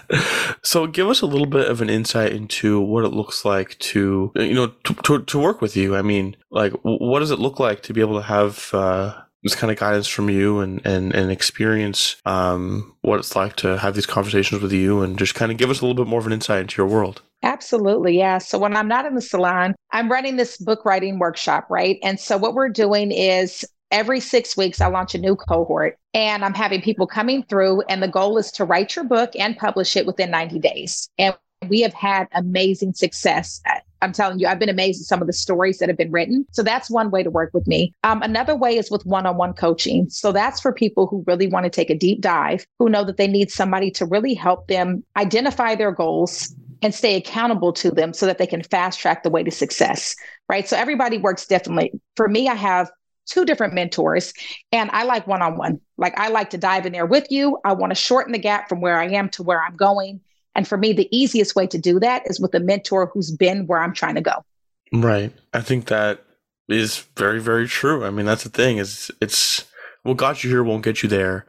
so 0.62 0.86
give 0.86 1.08
us 1.08 1.22
a 1.22 1.26
little 1.26 1.46
bit 1.46 1.70
of 1.70 1.80
an 1.80 1.90
insight 1.90 2.32
into 2.32 2.80
what 2.80 3.04
it 3.04 3.12
looks 3.12 3.44
like 3.44 3.78
to 3.78 4.32
you 4.34 4.54
know 4.54 4.68
to, 4.84 4.94
to, 4.94 5.22
to 5.22 5.38
work 5.38 5.60
with 5.60 5.76
you. 5.76 5.96
I 5.96 6.02
mean, 6.02 6.36
like 6.50 6.72
what 6.82 7.20
does 7.20 7.30
it 7.30 7.38
look 7.38 7.58
like 7.58 7.82
to 7.82 7.92
be 7.92 8.00
able 8.00 8.16
to 8.16 8.26
have 8.26 8.70
uh, 8.72 9.14
this 9.44 9.54
kind 9.54 9.70
of 9.70 9.78
guidance 9.78 10.08
from 10.08 10.28
you 10.28 10.58
and 10.60 10.84
and 10.84 11.14
and 11.14 11.30
experience 11.30 12.16
um, 12.24 12.96
what 13.02 13.20
it's 13.20 13.36
like 13.36 13.54
to 13.56 13.78
have 13.78 13.94
these 13.94 14.06
conversations 14.06 14.60
with 14.60 14.72
you 14.72 15.02
and 15.02 15.18
just 15.18 15.34
kind 15.34 15.52
of 15.52 15.58
give 15.58 15.70
us 15.70 15.80
a 15.80 15.86
little 15.86 16.02
bit 16.02 16.08
more 16.08 16.18
of 16.18 16.26
an 16.26 16.32
insight 16.32 16.62
into 16.62 16.82
your 16.82 16.88
world. 16.88 17.22
Absolutely. 17.42 18.16
Yeah. 18.16 18.38
So 18.38 18.58
when 18.58 18.74
I'm 18.74 18.88
not 18.88 19.04
in 19.04 19.14
the 19.14 19.20
salon, 19.20 19.74
I'm 19.92 20.10
running 20.10 20.36
this 20.36 20.56
book 20.56 20.84
writing 20.86 21.18
workshop, 21.18 21.66
right? 21.68 21.98
And 22.02 22.18
so 22.18 22.38
what 22.38 22.54
we're 22.54 22.70
doing 22.70 23.12
is 23.12 23.66
every 23.90 24.18
six 24.18 24.56
weeks, 24.56 24.80
I 24.80 24.86
launch 24.86 25.14
a 25.14 25.18
new 25.18 25.36
cohort 25.36 25.98
and 26.14 26.42
I'm 26.42 26.54
having 26.54 26.80
people 26.80 27.06
coming 27.06 27.42
through. 27.42 27.82
And 27.82 28.02
the 28.02 28.08
goal 28.08 28.38
is 28.38 28.50
to 28.52 28.64
write 28.64 28.96
your 28.96 29.04
book 29.04 29.30
and 29.38 29.56
publish 29.58 29.94
it 29.94 30.06
within 30.06 30.30
90 30.30 30.58
days. 30.58 31.10
And 31.18 31.36
we 31.68 31.82
have 31.82 31.94
had 31.94 32.28
amazing 32.32 32.94
success. 32.94 33.60
I'm 34.04 34.12
telling 34.12 34.38
you, 34.38 34.46
I've 34.46 34.58
been 34.58 34.68
amazed 34.68 35.00
at 35.00 35.06
some 35.06 35.20
of 35.20 35.26
the 35.26 35.32
stories 35.32 35.78
that 35.78 35.88
have 35.88 35.96
been 35.96 36.12
written. 36.12 36.46
So 36.52 36.62
that's 36.62 36.90
one 36.90 37.10
way 37.10 37.22
to 37.22 37.30
work 37.30 37.50
with 37.54 37.66
me. 37.66 37.94
Um, 38.04 38.22
another 38.22 38.54
way 38.54 38.76
is 38.76 38.90
with 38.90 39.04
one 39.06 39.26
on 39.26 39.36
one 39.36 39.54
coaching. 39.54 40.08
So 40.10 40.30
that's 40.30 40.60
for 40.60 40.72
people 40.72 41.06
who 41.06 41.24
really 41.26 41.46
want 41.46 41.64
to 41.64 41.70
take 41.70 41.90
a 41.90 41.96
deep 41.96 42.20
dive, 42.20 42.66
who 42.78 42.88
know 42.88 43.02
that 43.04 43.16
they 43.16 43.26
need 43.26 43.50
somebody 43.50 43.90
to 43.92 44.04
really 44.04 44.34
help 44.34 44.68
them 44.68 45.02
identify 45.16 45.74
their 45.74 45.90
goals 45.90 46.54
and 46.82 46.94
stay 46.94 47.16
accountable 47.16 47.72
to 47.72 47.90
them 47.90 48.12
so 48.12 48.26
that 48.26 48.36
they 48.36 48.46
can 48.46 48.62
fast 48.62 49.00
track 49.00 49.22
the 49.22 49.30
way 49.30 49.42
to 49.42 49.50
success. 49.50 50.14
Right. 50.50 50.68
So 50.68 50.76
everybody 50.76 51.16
works 51.16 51.46
differently. 51.46 51.92
For 52.14 52.28
me, 52.28 52.48
I 52.48 52.54
have 52.54 52.90
two 53.26 53.46
different 53.46 53.72
mentors 53.72 54.34
and 54.70 54.90
I 54.92 55.04
like 55.04 55.26
one 55.26 55.40
on 55.40 55.56
one. 55.56 55.80
Like 55.96 56.18
I 56.18 56.28
like 56.28 56.50
to 56.50 56.58
dive 56.58 56.84
in 56.84 56.92
there 56.92 57.06
with 57.06 57.30
you. 57.30 57.58
I 57.64 57.72
want 57.72 57.90
to 57.90 57.94
shorten 57.94 58.32
the 58.32 58.38
gap 58.38 58.68
from 58.68 58.82
where 58.82 58.98
I 59.00 59.06
am 59.06 59.30
to 59.30 59.42
where 59.42 59.62
I'm 59.62 59.76
going. 59.76 60.20
And 60.54 60.66
for 60.68 60.78
me, 60.78 60.92
the 60.92 61.08
easiest 61.16 61.56
way 61.56 61.66
to 61.66 61.78
do 61.78 61.98
that 62.00 62.22
is 62.26 62.38
with 62.40 62.54
a 62.54 62.60
mentor 62.60 63.10
who's 63.12 63.30
been 63.30 63.66
where 63.66 63.80
I'm 63.80 63.92
trying 63.92 64.14
to 64.14 64.20
go. 64.20 64.44
Right. 64.92 65.32
I 65.52 65.60
think 65.60 65.86
that 65.86 66.24
is 66.68 67.06
very, 67.16 67.40
very 67.40 67.66
true. 67.66 68.04
I 68.04 68.10
mean, 68.10 68.26
that's 68.26 68.44
the 68.44 68.50
thing 68.50 68.78
is 68.78 69.10
it's 69.20 69.66
what 70.02 70.16
got 70.16 70.44
you 70.44 70.50
here 70.50 70.62
won't 70.62 70.84
get 70.84 71.02
you 71.02 71.08
there. 71.08 71.46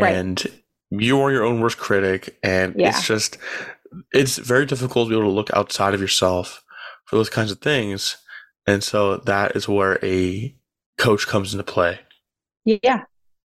Right. 0.00 0.14
And 0.14 0.44
you 0.90 1.20
are 1.20 1.30
your 1.30 1.44
own 1.44 1.60
worst 1.60 1.78
critic. 1.78 2.38
And 2.42 2.74
yeah. 2.76 2.88
it's 2.88 3.06
just, 3.06 3.38
it's 4.12 4.38
very 4.38 4.66
difficult 4.66 5.06
to 5.06 5.10
be 5.10 5.16
able 5.18 5.30
to 5.30 5.34
look 5.34 5.50
outside 5.54 5.94
of 5.94 6.00
yourself 6.00 6.64
for 7.04 7.16
those 7.16 7.30
kinds 7.30 7.52
of 7.52 7.60
things. 7.60 8.16
And 8.66 8.82
so 8.82 9.18
that 9.18 9.56
is 9.56 9.68
where 9.68 10.04
a 10.04 10.54
coach 10.98 11.26
comes 11.26 11.54
into 11.54 11.64
play. 11.64 12.00
Yeah. 12.64 13.04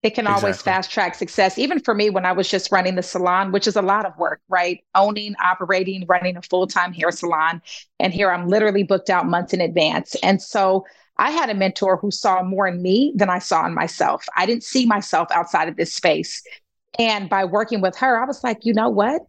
It 0.07 0.15
can 0.15 0.27
exactly. 0.27 0.45
always 0.45 0.63
fast 0.63 0.93
track 0.93 1.17
success. 1.17 1.59
Even 1.59 1.81
for 1.81 1.93
me, 1.93 2.11
when 2.11 2.25
I 2.25 2.31
was 2.31 2.49
just 2.49 2.71
running 2.71 2.95
the 2.95 3.03
salon, 3.03 3.51
which 3.51 3.67
is 3.67 3.75
a 3.75 3.83
lot 3.83 4.07
of 4.07 4.17
work, 4.17 4.41
right? 4.49 4.85
Owning, 4.95 5.35
operating, 5.43 6.07
running 6.07 6.37
a 6.37 6.43
full 6.43 6.69
time 6.69 6.93
hair 6.93 7.11
salon. 7.11 7.61
And 7.99 8.15
here 8.15 8.31
I'm 8.31 8.47
literally 8.47 8.85
booked 8.85 9.11
out 9.11 9.27
months 9.27 9.53
in 9.53 9.61
advance. 9.61 10.15
And 10.23 10.41
so 10.41 10.87
I 11.19 11.33
had 11.33 11.51
a 11.51 11.55
mentor 11.55 11.97
who 11.97 12.13
saw 12.13 12.45
more 12.45 12.69
in 12.69 12.83
me 12.83 13.15
than 13.17 13.29
I 13.29 13.41
saw 13.41 13.67
in 13.67 13.75
myself. 13.75 14.25
I 14.37 14.47
didn't 14.47 14.63
see 14.63 14.87
myself 14.87 15.27
outside 15.33 15.69
of 15.69 15.77
this 15.77 15.93
space. 15.93 16.41
And 17.01 17.29
by 17.29 17.45
working 17.45 17.81
with 17.81 17.97
her, 17.97 18.23
I 18.23 18.27
was 18.27 18.45
like, 18.45 18.59
you 18.63 18.75
know 18.75 18.89
what? 18.89 19.23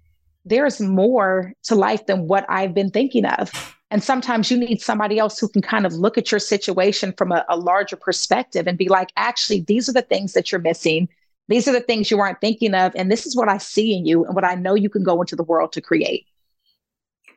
There's 0.45 0.79
more 0.79 1.53
to 1.63 1.73
life 1.73 2.05
than 2.05 2.27
what 2.27 2.45
I've 2.49 2.75
been 2.75 2.91
thinking 2.91 3.25
of. 3.25 3.75
And 3.89 4.03
sometimes 4.03 4.51
you 4.51 4.57
need 4.57 4.81
somebody 4.81 5.17
else 5.17 5.39
who 5.39 5.47
can 5.47 5.61
kind 5.61 5.85
of 5.85 5.93
look 5.93 6.17
at 6.17 6.31
your 6.31 6.39
situation 6.39 7.13
from 7.17 7.31
a, 7.31 7.45
a, 7.47 7.55
larger 7.55 7.95
perspective 7.95 8.67
and 8.67 8.77
be 8.77 8.89
like, 8.89 9.11
actually, 9.15 9.61
these 9.61 9.87
are 9.87 9.93
the 9.93 10.01
things 10.01 10.33
that 10.33 10.51
you're 10.51 10.59
missing. 10.59 11.07
These 11.47 11.69
are 11.69 11.71
the 11.71 11.79
things 11.79 12.11
you 12.11 12.19
aren't 12.19 12.41
thinking 12.41 12.73
of. 12.73 12.91
And 12.95 13.09
this 13.09 13.25
is 13.25 13.35
what 13.35 13.47
I 13.47 13.57
see 13.57 13.95
in 13.95 14.05
you 14.05 14.25
and 14.25 14.35
what 14.35 14.43
I 14.43 14.55
know 14.55 14.75
you 14.75 14.89
can 14.89 15.03
go 15.03 15.21
into 15.21 15.37
the 15.37 15.43
world 15.43 15.71
to 15.73 15.81
create. 15.81 16.25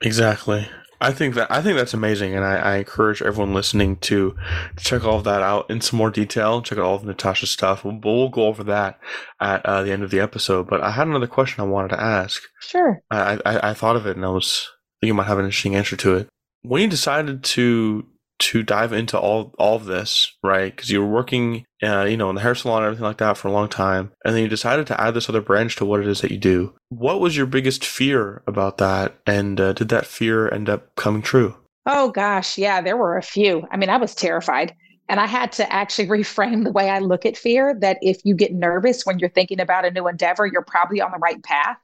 Exactly. 0.03 0.69
I 1.03 1.13
think 1.13 1.35
that 1.37 1.51
I 1.51 1.63
think 1.63 1.79
that's 1.79 1.95
amazing, 1.95 2.35
and 2.35 2.45
I, 2.45 2.57
I 2.57 2.77
encourage 2.77 3.23
everyone 3.23 3.55
listening 3.55 3.97
to, 3.97 4.37
to 4.77 4.85
check 4.85 5.03
all 5.03 5.17
of 5.17 5.25
that 5.25 5.41
out 5.41 5.71
in 5.71 5.81
some 5.81 5.97
more 5.97 6.11
detail. 6.11 6.61
Check 6.61 6.77
out 6.77 6.85
all 6.85 6.97
of 6.97 7.05
Natasha's 7.05 7.49
stuff. 7.49 7.85
We'll, 7.85 7.99
we'll 8.03 8.29
go 8.29 8.45
over 8.49 8.63
that 8.65 9.01
at 9.41 9.65
uh, 9.65 9.83
the 9.83 9.93
end 9.93 10.03
of 10.03 10.11
the 10.11 10.21
episode. 10.21 10.69
But 10.69 10.83
I 10.83 10.91
had 10.91 11.07
another 11.07 11.27
question 11.27 11.63
I 11.63 11.67
wanted 11.67 11.89
to 11.89 12.01
ask. 12.01 12.43
Sure. 12.61 13.01
I, 13.11 13.39
I, 13.47 13.71
I 13.71 13.75
thought 13.75 13.97
of 13.97 14.07
it, 14.07 14.17
and 14.17 14.27
I 14.27 14.29
was 14.29 14.69
thinking 15.01 15.09
you 15.09 15.15
might 15.15 15.27
have 15.27 15.39
an 15.39 15.47
interesting 15.47 15.75
answer 15.75 15.97
to 15.97 16.17
it 16.17 16.29
when 16.63 16.83
you 16.83 16.89
decided 16.89 17.43
to 17.45 18.07
to 18.41 18.63
dive 18.63 18.93
into 18.93 19.19
all 19.19 19.55
all 19.59 19.77
of 19.77 19.85
this, 19.85 20.37
right? 20.43 20.75
Because 20.75 20.91
you 20.91 21.01
were 21.01 21.13
working, 21.13 21.67
uh, 21.83 22.05
you 22.05 22.17
know, 22.17 22.31
in 22.31 22.35
the 22.35 22.41
hair 22.41 22.55
salon 22.55 22.79
and 22.79 22.87
everything 22.87 23.05
like 23.05 23.19
that 23.19 23.37
for 23.37 23.49
a 23.49 23.53
long 23.53 23.69
time, 23.69 24.13
and 24.25 24.35
then 24.35 24.43
you 24.43 24.49
decided 24.49 24.87
to 24.87 25.01
add 25.01 25.15
this 25.15 25.29
other 25.29 25.43
branch 25.43 25.77
to 25.77 25.85
what 25.85 26.01
it 26.01 26.07
is 26.07 26.23
that 26.23 26.31
you 26.31 26.39
do. 26.39 26.75
What 26.89 27.21
was 27.21 27.37
your 27.37 27.47
biggest 27.47 27.85
fear 27.85 28.43
about 28.47 28.79
that, 28.79 29.19
and 29.27 29.61
uh, 29.61 29.75
did 29.75 29.91
that 29.91 30.07
fear 30.07 30.53
end 30.53 30.69
up 30.69 30.95
coming 30.97 31.23
true? 31.23 31.57
Oh 31.87 32.11
gosh, 32.11 32.59
yeah, 32.59 32.81
there 32.81 32.97
were 32.97 33.17
a 33.17 33.23
few. 33.23 33.67
I 33.71 33.77
mean, 33.77 33.91
I 33.91 33.97
was 33.97 34.15
terrified. 34.15 34.75
And 35.09 35.19
I 35.19 35.27
had 35.27 35.51
to 35.53 35.71
actually 35.73 36.07
reframe 36.23 36.65
the 36.65 36.71
way 36.71 36.89
I 36.89 37.01
look 37.01 37.27
at 37.27 37.37
fear 37.37 37.77
that 37.81 37.99
if 38.01 38.19
you 38.25 38.35
get 38.35 38.55
nervous 38.55 39.05
when 39.05 39.19
you're 39.19 39.29
thinking 39.29 39.61
about 39.61 39.85
a 39.85 39.91
new 39.91 40.07
endeavor, 40.07 40.47
you're 40.47 40.63
probably 40.63 41.01
on 41.01 41.11
the 41.11 41.19
right 41.19 41.43
path. 41.43 41.77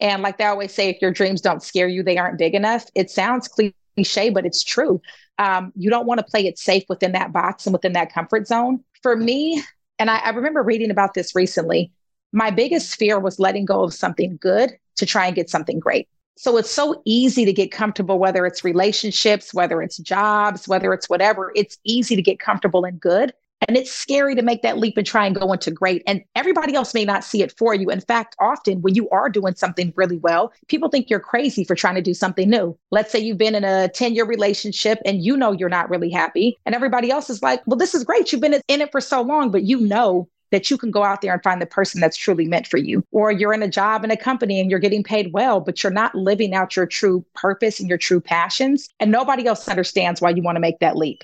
And 0.00 0.20
like 0.20 0.36
they 0.36 0.44
always 0.44 0.74
say, 0.74 0.88
if 0.88 1.00
your 1.00 1.12
dreams 1.12 1.40
don't 1.40 1.62
scare 1.62 1.86
you, 1.86 2.02
they 2.02 2.18
aren't 2.18 2.38
big 2.38 2.54
enough. 2.54 2.86
It 2.96 3.08
sounds 3.08 3.46
cliche 3.46 3.72
cliche, 3.94 4.30
but 4.30 4.46
it's 4.46 4.62
true. 4.62 5.00
Um, 5.38 5.72
you 5.76 5.90
don't 5.90 6.06
want 6.06 6.18
to 6.18 6.24
play 6.24 6.46
it 6.46 6.58
safe 6.58 6.84
within 6.88 7.12
that 7.12 7.32
box 7.32 7.66
and 7.66 7.72
within 7.72 7.92
that 7.92 8.12
comfort 8.12 8.46
zone. 8.46 8.84
For 9.02 9.16
me, 9.16 9.62
and 9.98 10.10
I, 10.10 10.18
I 10.18 10.30
remember 10.30 10.62
reading 10.62 10.90
about 10.90 11.14
this 11.14 11.34
recently, 11.34 11.92
my 12.32 12.50
biggest 12.50 12.96
fear 12.96 13.18
was 13.18 13.38
letting 13.38 13.64
go 13.64 13.82
of 13.82 13.94
something 13.94 14.38
good 14.40 14.72
to 14.96 15.06
try 15.06 15.26
and 15.26 15.36
get 15.36 15.50
something 15.50 15.78
great. 15.78 16.08
So 16.36 16.56
it's 16.56 16.70
so 16.70 17.02
easy 17.04 17.44
to 17.44 17.52
get 17.52 17.70
comfortable, 17.70 18.18
whether 18.18 18.46
it's 18.46 18.64
relationships, 18.64 19.52
whether 19.52 19.82
it's 19.82 19.98
jobs, 19.98 20.66
whether 20.66 20.92
it's 20.92 21.08
whatever. 21.08 21.52
It's 21.54 21.78
easy 21.84 22.16
to 22.16 22.22
get 22.22 22.38
comfortable 22.38 22.84
and 22.84 22.98
good. 22.98 23.32
And 23.68 23.76
it's 23.76 23.92
scary 23.92 24.34
to 24.34 24.42
make 24.42 24.62
that 24.62 24.78
leap 24.78 24.96
and 24.96 25.06
try 25.06 25.26
and 25.26 25.34
go 25.34 25.52
into 25.52 25.70
great. 25.70 26.02
And 26.06 26.22
everybody 26.34 26.74
else 26.74 26.94
may 26.94 27.04
not 27.04 27.24
see 27.24 27.42
it 27.42 27.56
for 27.56 27.74
you. 27.74 27.90
In 27.90 28.00
fact, 28.00 28.36
often 28.40 28.82
when 28.82 28.94
you 28.94 29.08
are 29.10 29.28
doing 29.28 29.54
something 29.54 29.92
really 29.96 30.18
well, 30.18 30.52
people 30.68 30.88
think 30.88 31.10
you're 31.10 31.20
crazy 31.20 31.64
for 31.64 31.74
trying 31.74 31.94
to 31.94 32.02
do 32.02 32.14
something 32.14 32.48
new. 32.48 32.76
Let's 32.90 33.12
say 33.12 33.18
you've 33.18 33.38
been 33.38 33.54
in 33.54 33.64
a 33.64 33.88
10 33.88 34.14
year 34.14 34.24
relationship 34.24 34.98
and 35.04 35.22
you 35.22 35.36
know 35.36 35.52
you're 35.52 35.68
not 35.68 35.90
really 35.90 36.10
happy. 36.10 36.58
And 36.66 36.74
everybody 36.74 37.10
else 37.10 37.30
is 37.30 37.42
like, 37.42 37.62
well, 37.66 37.76
this 37.76 37.94
is 37.94 38.04
great. 38.04 38.32
You've 38.32 38.40
been 38.40 38.60
in 38.68 38.80
it 38.80 38.92
for 38.92 39.00
so 39.00 39.22
long, 39.22 39.50
but 39.50 39.62
you 39.64 39.80
know 39.80 40.28
that 40.52 40.70
you 40.70 40.78
can 40.78 40.90
go 40.90 41.02
out 41.02 41.22
there 41.22 41.32
and 41.32 41.42
find 41.42 41.60
the 41.60 41.66
person 41.66 42.00
that's 42.00 42.16
truly 42.16 42.46
meant 42.46 42.68
for 42.68 42.76
you. 42.76 43.02
Or 43.10 43.32
you're 43.32 43.54
in 43.54 43.62
a 43.62 43.68
job 43.68 44.04
in 44.04 44.10
a 44.10 44.16
company 44.16 44.60
and 44.60 44.70
you're 44.70 44.78
getting 44.78 45.02
paid 45.02 45.32
well, 45.32 45.60
but 45.60 45.82
you're 45.82 45.90
not 45.90 46.14
living 46.14 46.54
out 46.54 46.76
your 46.76 46.86
true 46.86 47.24
purpose 47.34 47.80
and 47.80 47.88
your 47.88 47.98
true 47.98 48.20
passions. 48.20 48.88
And 49.00 49.10
nobody 49.10 49.46
else 49.46 49.66
understands 49.66 50.20
why 50.20 50.30
you 50.30 50.42
want 50.42 50.56
to 50.56 50.60
make 50.60 50.78
that 50.78 50.96
leap. 50.96 51.22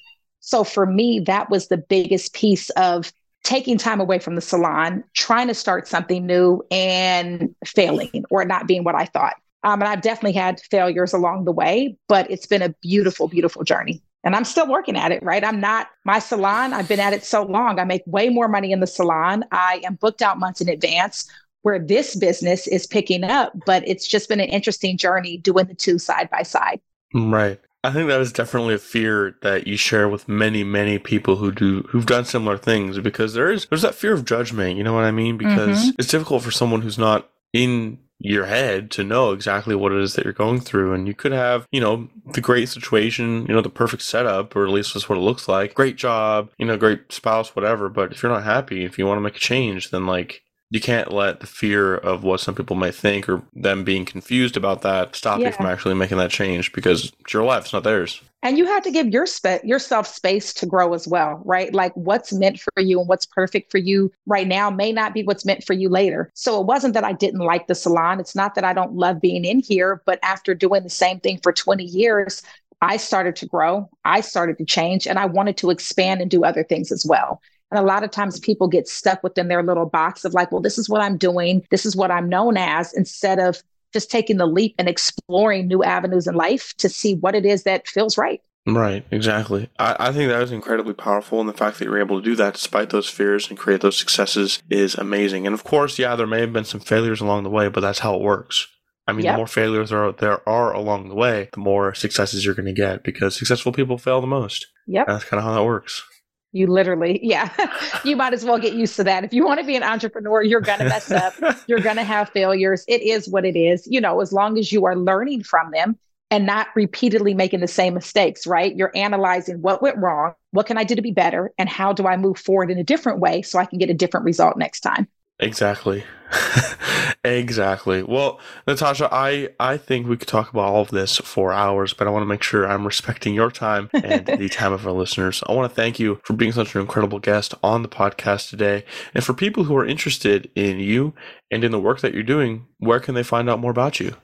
So 0.49 0.65
for 0.65 0.87
me, 0.87 1.21
that 1.21 1.51
was 1.51 1.69
the 1.69 1.77
biggest 1.77 2.33
piece 2.33 2.71
of 2.71 3.13
taking 3.45 3.77
time 3.77 4.01
away 4.01 4.19
from 4.19 4.35
the 4.35 4.41
salon, 4.41 5.05
trying 5.13 5.47
to 5.49 5.53
start 5.53 5.87
something 5.87 6.25
new 6.25 6.63
and 6.71 7.55
failing 7.67 8.25
or 8.31 8.47
not 8.47 8.67
being 8.67 8.83
what 8.83 8.95
I 8.95 9.05
thought. 9.05 9.35
Um, 9.63 9.83
and 9.83 9.91
I've 9.91 10.01
definitely 10.01 10.41
had 10.41 10.59
failures 10.71 11.13
along 11.13 11.45
the 11.45 11.53
way, 11.53 11.99
but 12.09 12.31
it's 12.31 12.47
been 12.47 12.63
a 12.63 12.71
beautiful, 12.81 13.29
beautiful 13.29 13.63
journey. 13.63 14.03
And 14.25 14.35
I'm 14.35 14.45
still 14.47 14.67
working 14.67 14.97
at 14.97 15.13
it, 15.13 15.23
right? 15.23 15.45
I'm 15.45 15.61
not 15.61 15.89
my 16.07 16.19
salon. 16.19 16.73
I've 16.73 16.89
been 16.89 16.99
at 16.99 17.13
it 17.13 17.27
so 17.27 17.43
long. 17.43 17.79
I 17.79 17.85
make 17.85 18.03
way 18.07 18.31
more 18.31 18.49
money 18.49 18.73
in 18.73 18.81
the 18.81 18.87
salon. 18.87 19.45
I 19.53 19.83
am 19.85 19.97
booked 19.97 20.23
out 20.23 20.39
months 20.39 20.63
in 20.63 20.71
advance 20.71 21.31
where 21.61 21.79
this 21.79 22.17
business 22.17 22.67
is 22.67 22.87
picking 22.87 23.23
up, 23.23 23.53
but 23.67 23.87
it's 23.87 24.09
just 24.09 24.31
been 24.31 24.41
an 24.41 24.49
interesting 24.49 24.97
journey 24.97 25.37
doing 25.37 25.67
the 25.67 25.75
two 25.75 25.99
side 25.99 26.31
by 26.31 26.43
side. 26.43 26.81
Right. 27.13 27.61
I 27.89 27.93
think 27.93 28.09
that 28.09 28.21
is 28.21 28.33
definitely 28.33 28.75
a 28.75 28.79
fear 28.79 29.37
that 29.41 29.67
you 29.67 29.79
share 29.79 30.11
with 30.11 30.29
many, 30.29 30.63
many 30.63 30.99
people 30.99 31.37
who 31.37 31.51
do 31.51 31.83
who've 31.89 32.05
done 32.05 32.27
similar 32.27 32.59
things 32.59 32.99
because 32.99 33.33
there 33.33 33.51
is 33.51 33.65
there's 33.67 33.81
that 33.81 33.95
fear 33.95 34.13
of 34.13 34.27
judgment. 34.27 34.77
You 34.77 34.85
know 34.85 34.93
what 34.93 35.05
I 35.05 35.11
mean? 35.11 35.39
Because 35.39 35.79
mm-hmm. 35.79 35.91
it's 35.99 36.09
difficult 36.09 36.43
for 36.43 36.51
someone 36.51 36.83
who's 36.83 36.99
not 36.99 37.31
in 37.55 37.99
your 38.19 38.45
head 38.45 38.91
to 38.91 39.05
know 39.05 39.33
exactly 39.33 39.75
what 39.75 39.93
it 39.93 40.03
is 40.03 40.15
that 40.15 40.25
you're 40.25 40.35
going 40.35 40.61
through. 40.61 40.93
And 40.93 41.07
you 41.07 41.15
could 41.15 41.33
have, 41.33 41.67
you 41.71 41.81
know, 41.81 42.09
the 42.35 42.43
great 42.43 42.69
situation, 42.69 43.47
you 43.47 43.55
know, 43.55 43.63
the 43.63 43.71
perfect 43.71 44.03
setup, 44.03 44.55
or 44.55 44.67
at 44.67 44.73
least 44.73 44.93
that's 44.93 45.09
what 45.09 45.17
it 45.17 45.23
looks 45.23 45.49
like. 45.49 45.73
Great 45.73 45.97
job, 45.97 46.51
you 46.59 46.67
know, 46.67 46.77
great 46.77 47.11
spouse, 47.11 47.57
whatever. 47.57 47.89
But 47.89 48.13
if 48.13 48.23
you're 48.23 48.33
not 48.33 48.45
happy, 48.45 48.85
if 48.85 48.99
you 48.99 49.07
want 49.07 49.17
to 49.17 49.23
make 49.23 49.37
a 49.37 49.41
change, 49.41 49.91
then 49.91 50.07
like 50.07 50.43
you 50.71 50.81
can't 50.81 51.13
let 51.13 51.41
the 51.41 51.47
fear 51.47 51.95
of 51.95 52.25
what 52.25 52.41
some 52.41 52.55
people 52.55 52.77
might 52.77 52.95
think 52.95 53.29
or 53.29 53.43
them 53.55 53.85
being 53.85 54.05
confused 54.05 54.57
about 54.57 54.83
that 54.83 55.17
stop 55.17 55.41
yeah. 55.41 55.47
you 55.47 55.53
from 55.53 55.67
actually 55.67 55.95
making 55.95 56.19
that 56.19 56.31
change 56.31 56.73
because 56.73 57.13
it's 57.21 57.33
your 57.33 57.45
life, 57.45 57.65
it's 57.65 57.73
not 57.73 57.85
theirs. 57.85 58.21
And 58.43 58.57
you 58.57 58.67
have 58.67 58.85
to 58.85 58.93
give 58.93 59.09
your 59.09 59.27
spe- 59.27 59.65
yourself 59.65 60.07
space 60.07 60.55
to 60.55 60.67
grow 60.67 60.95
as 60.95 61.09
well, 61.09 61.43
right? 61.45 61.75
Like 61.75 61.93
what's 61.97 62.33
meant 62.33 62.61
for 62.61 62.81
you 62.81 63.01
and 63.01 63.09
what's 63.09 63.27
perfect 63.27 63.71
for 63.71 63.79
you 63.79 64.13
right 64.27 64.47
now 64.47 64.71
may 64.71 64.93
not 64.93 65.13
be 65.13 65.25
what's 65.25 65.45
meant 65.45 65.65
for 65.65 65.73
you 65.73 65.89
later. 65.89 66.31
So 66.35 66.61
it 66.61 66.67
wasn't 66.67 66.95
that 66.95 67.03
I 67.03 67.13
didn't 67.13 67.41
like 67.41 67.67
the 67.67 67.75
salon. 67.75 68.21
It's 68.21 68.37
not 68.37 68.55
that 68.55 68.63
I 68.63 68.73
don't 68.73 68.93
love 68.93 69.21
being 69.21 69.45
in 69.45 69.59
here, 69.59 70.03
but 70.07 70.21
after 70.23 70.55
doing 70.55 70.85
the 70.85 70.91
same 70.91 71.19
thing 71.19 71.41
for 71.43 71.53
20 71.53 71.83
years, 71.83 72.43
I 72.81 72.97
started 72.97 73.35
to 73.37 73.47
grow, 73.47 73.91
I 74.05 74.21
started 74.21 74.57
to 74.59 74.65
change, 74.65 75.09
and 75.09 75.19
I 75.19 75.27
wanted 75.27 75.57
to 75.59 75.71
expand 75.71 76.21
and 76.21 76.31
do 76.31 76.45
other 76.45 76.63
things 76.63 76.93
as 76.93 77.05
well. 77.05 77.41
And 77.71 77.79
a 77.79 77.83
lot 77.83 78.03
of 78.03 78.11
times 78.11 78.41
people 78.41 78.69
get 78.69 78.89
stuck 78.89 79.23
within 79.23 79.49
their 79.49 79.63
little 79.63 79.87
box 79.87 80.25
of 80.25 80.35
like, 80.35 80.51
well, 80.51 80.63
this 80.63 80.79
is 80.79 80.89
what 80.89 81.03
I'm 81.03 81.17
doing. 81.17 81.67
This 81.71 81.85
is 81.85 81.95
what 81.95 82.11
I'm 82.11 82.29
known 82.29 82.57
as, 82.57 82.93
instead 82.95 83.39
of 83.39 83.63
just 83.93 84.11
taking 84.11 84.37
the 84.37 84.47
leap 84.47 84.75
and 84.79 84.89
exploring 84.89 85.67
new 85.67 85.83
avenues 85.83 86.27
in 86.27 86.35
life 86.35 86.75
to 86.79 86.89
see 86.89 87.15
what 87.15 87.35
it 87.35 87.45
is 87.45 87.65
that 87.65 87.89
feels 87.89 88.19
right. 88.19 88.41
Right, 88.67 89.05
exactly. 89.11 89.71
I, 89.79 89.97
I 89.99 90.13
think 90.13 90.31
that 90.31 90.43
is 90.43 90.53
incredibly 90.53 90.93
powerful. 90.93 91.41
And 91.41 91.49
the 91.49 91.55
fact 91.55 91.79
that 91.79 91.87
you're 91.87 92.01
able 92.01 92.21
to 92.21 92.25
do 92.25 92.37
that 92.37 92.55
despite 92.55 92.91
those 92.91 93.09
fears 93.09 93.49
and 93.49 93.59
create 93.59 93.81
those 93.81 93.97
successes 93.97 94.63
is 94.69 94.95
amazing. 94.95 95.47
And 95.47 95.55
of 95.55 95.65
course, 95.65 95.99
yeah, 95.99 96.17
there 96.17 96.27
may 96.27 96.41
have 96.41 96.53
been 96.53 96.65
some 96.65 96.81
failures 96.81 97.21
along 97.21 97.45
the 97.45 97.51
way, 97.51 97.69
but 97.69 97.81
that's 97.81 98.01
how 98.01 98.15
it 98.15 98.21
works. 98.21 98.67
I 99.07 99.13
mean, 99.13 99.25
yep. 99.25 99.35
the 99.35 99.37
more 99.39 99.47
failures 99.47 99.89
there 99.89 100.05
are, 100.05 100.13
there 100.13 100.47
are 100.47 100.75
along 100.75 101.09
the 101.09 101.15
way, 101.15 101.49
the 101.55 101.61
more 101.61 101.95
successes 101.95 102.45
you're 102.45 102.55
going 102.55 102.67
to 102.67 102.75
get 102.75 103.05
because 103.05 103.35
successful 103.35 103.73
people 103.73 103.97
fail 103.97 104.21
the 104.21 104.27
most. 104.27 104.67
Yep. 104.87 105.07
That's 105.07 105.25
kind 105.25 105.39
of 105.39 105.45
how 105.45 105.55
that 105.55 105.65
works. 105.65 106.03
You 106.53 106.67
literally, 106.67 107.21
yeah, 107.23 107.51
you 108.05 108.17
might 108.17 108.33
as 108.33 108.45
well 108.45 108.59
get 108.59 108.73
used 108.73 108.97
to 108.97 109.05
that. 109.05 109.25
If 109.25 109.33
you 109.33 109.45
want 109.45 109.61
to 109.61 109.67
be 109.67 109.77
an 109.77 109.83
entrepreneur, 109.83 110.43
you're 110.43 110.61
going 110.61 110.79
to 110.79 110.87
mess 110.87 111.11
up. 111.11 111.35
You're 111.67 111.81
going 111.81 111.97
to 111.97 112.05
have 112.05 112.31
failures. 112.31 112.85
It 112.89 113.03
is 113.03 113.29
what 113.29 113.45
it 113.45 113.57
is. 113.57 113.87
You 113.87 114.01
know, 114.01 114.21
as 114.21 114.33
long 114.33 114.57
as 114.57 114.73
you 114.73 114.87
are 114.87 114.97
learning 114.97 115.43
from 115.43 115.71
them 115.73 115.99
and 116.31 116.47
not 116.47 116.69
repeatedly 116.75 117.35
making 117.35 117.61
the 117.61 117.69
same 117.69 117.95
mistakes, 117.95 118.47
right? 118.47 118.75
You're 118.75 118.93
analyzing 118.95 119.61
what 119.61 119.83
went 119.83 119.99
wrong, 119.99 120.33
what 120.53 120.67
can 120.67 120.79
I 120.79 120.85
do 120.85 120.95
to 120.95 121.03
be 121.03 121.13
better, 121.13 121.53
and 121.59 121.69
how 121.69 121.93
do 121.93 122.07
I 122.07 122.17
move 122.17 122.39
forward 122.39 122.71
in 122.71 122.79
a 122.79 122.85
different 122.85 123.21
way 123.21 123.43
so 123.43 123.59
I 123.59 123.67
can 123.67 123.79
get 123.79 123.91
a 123.91 123.95
different 123.95 124.25
result 124.25 124.57
next 124.57 124.81
time. 124.81 125.09
Exactly. 125.41 126.05
exactly. 127.25 128.03
Well, 128.03 128.41
Natasha, 128.67 129.09
I, 129.13 129.51
I 129.59 129.77
think 129.77 130.07
we 130.07 130.17
could 130.17 130.29
talk 130.29 130.51
about 130.51 130.73
all 130.73 130.83
of 130.83 130.91
this 130.91 131.17
for 131.19 131.53
hours, 131.53 131.93
but 131.93 132.07
I 132.07 132.11
want 132.11 132.23
to 132.23 132.27
make 132.27 132.43
sure 132.43 132.67
I'm 132.67 132.87
respecting 132.87 133.35
your 133.35 133.51
time 133.51 133.91
and 133.93 134.27
the 134.27 134.49
time 134.51 134.73
of 134.73 134.87
our 134.87 134.93
listeners. 134.93 135.43
I 135.47 135.53
want 135.53 135.71
to 135.71 135.75
thank 135.75 135.99
you 135.99 136.21
for 136.25 136.35
being 136.35 136.53
such 136.53 136.75
an 136.75 136.81
incredible 136.81 137.19
guest 137.19 137.55
on 137.63 137.83
the 137.83 137.89
podcast 137.89 138.51
today. 138.51 138.85
And 139.15 139.25
for 139.25 139.35
people 139.35 139.65
who 139.65 139.77
are 139.77 139.87
interested 139.87 140.51
in 140.55 140.79
you 140.79 141.15
and 141.51 141.65
in 141.65 141.73
the 141.73 141.81
work 141.81 142.01
that 142.01 142.15
you're 142.15 142.23
doing, 142.23 142.67
where 142.79 143.01
can 143.01 143.15
they 143.15 143.23
find 143.23 143.49
out 143.51 143.61
more 143.61 143.71
about 143.71 144.01
you? 144.01 144.15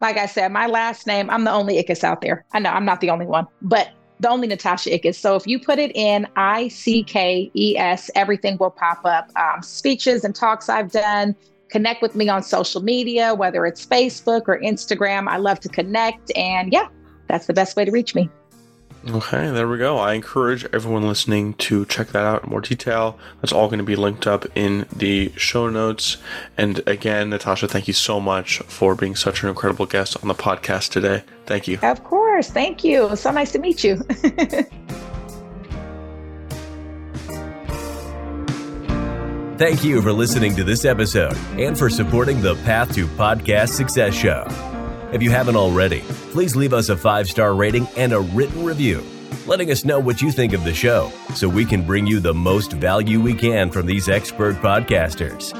Like 0.00 0.18
I 0.18 0.26
said, 0.26 0.52
my 0.52 0.66
last 0.66 1.06
name, 1.06 1.30
I'm 1.30 1.44
the 1.44 1.52
only 1.52 1.82
Ickes 1.82 2.04
out 2.04 2.20
there. 2.20 2.44
I 2.52 2.58
know 2.58 2.70
I'm 2.70 2.84
not 2.84 3.00
the 3.00 3.10
only 3.10 3.26
one, 3.26 3.46
but 3.62 3.90
the 4.20 4.28
only 4.28 4.46
Natasha 4.46 4.90
Ickes. 4.90 5.16
So 5.16 5.36
if 5.36 5.46
you 5.46 5.58
put 5.58 5.78
it 5.78 5.94
in 5.94 6.26
I 6.36 6.68
C 6.68 7.02
K 7.02 7.50
E 7.54 7.76
S, 7.76 8.10
everything 8.14 8.56
will 8.58 8.70
pop 8.70 9.04
up. 9.04 9.30
Um, 9.36 9.62
speeches 9.62 10.24
and 10.24 10.34
talks 10.34 10.68
I've 10.68 10.92
done. 10.92 11.34
Connect 11.68 12.02
with 12.02 12.14
me 12.14 12.28
on 12.28 12.42
social 12.42 12.82
media, 12.82 13.34
whether 13.34 13.66
it's 13.66 13.84
Facebook 13.84 14.42
or 14.46 14.58
Instagram. 14.60 15.28
I 15.28 15.36
love 15.36 15.60
to 15.60 15.68
connect. 15.68 16.30
And 16.36 16.72
yeah, 16.72 16.88
that's 17.26 17.46
the 17.46 17.54
best 17.54 17.76
way 17.76 17.84
to 17.84 17.90
reach 17.90 18.14
me. 18.14 18.30
Okay, 19.08 19.50
there 19.50 19.68
we 19.68 19.78
go. 19.78 19.98
I 19.98 20.14
encourage 20.14 20.64
everyone 20.72 21.06
listening 21.06 21.54
to 21.54 21.84
check 21.86 22.08
that 22.08 22.24
out 22.24 22.42
in 22.42 22.50
more 22.50 22.60
detail. 22.60 23.16
That's 23.40 23.52
all 23.52 23.68
going 23.68 23.78
to 23.78 23.84
be 23.84 23.94
linked 23.94 24.26
up 24.26 24.46
in 24.56 24.86
the 24.94 25.32
show 25.36 25.70
notes. 25.70 26.16
And 26.56 26.82
again, 26.88 27.30
Natasha, 27.30 27.68
thank 27.68 27.86
you 27.86 27.94
so 27.94 28.18
much 28.18 28.58
for 28.58 28.96
being 28.96 29.14
such 29.14 29.44
an 29.44 29.48
incredible 29.48 29.86
guest 29.86 30.16
on 30.22 30.28
the 30.28 30.34
podcast 30.34 30.90
today. 30.90 31.22
Thank 31.46 31.68
you. 31.68 31.78
Of 31.82 32.02
course. 32.02 32.50
Thank 32.50 32.82
you. 32.82 33.14
So 33.14 33.30
nice 33.30 33.52
to 33.52 33.60
meet 33.60 33.84
you. 33.84 34.02
Thank 39.58 39.84
you 39.84 40.02
for 40.02 40.12
listening 40.12 40.54
to 40.56 40.64
this 40.64 40.84
episode 40.84 41.34
and 41.58 41.78
for 41.78 41.88
supporting 41.88 42.42
the 42.42 42.56
Path 42.56 42.94
to 42.94 43.06
Podcast 43.06 43.70
Success 43.70 44.12
Show. 44.12 44.46
If 45.14 45.22
you 45.22 45.30
haven't 45.30 45.56
already, 45.56 46.00
please 46.30 46.54
leave 46.54 46.74
us 46.74 46.90
a 46.90 46.96
five 46.96 47.26
star 47.26 47.54
rating 47.54 47.88
and 47.96 48.12
a 48.12 48.20
written 48.20 48.62
review, 48.62 49.02
letting 49.46 49.70
us 49.70 49.86
know 49.86 49.98
what 49.98 50.20
you 50.20 50.30
think 50.30 50.52
of 50.52 50.62
the 50.62 50.74
show 50.74 51.10
so 51.34 51.48
we 51.48 51.64
can 51.64 51.86
bring 51.86 52.06
you 52.06 52.20
the 52.20 52.34
most 52.34 52.72
value 52.72 53.18
we 53.18 53.32
can 53.32 53.70
from 53.70 53.86
these 53.86 54.10
expert 54.10 54.56
podcasters. 54.56 55.54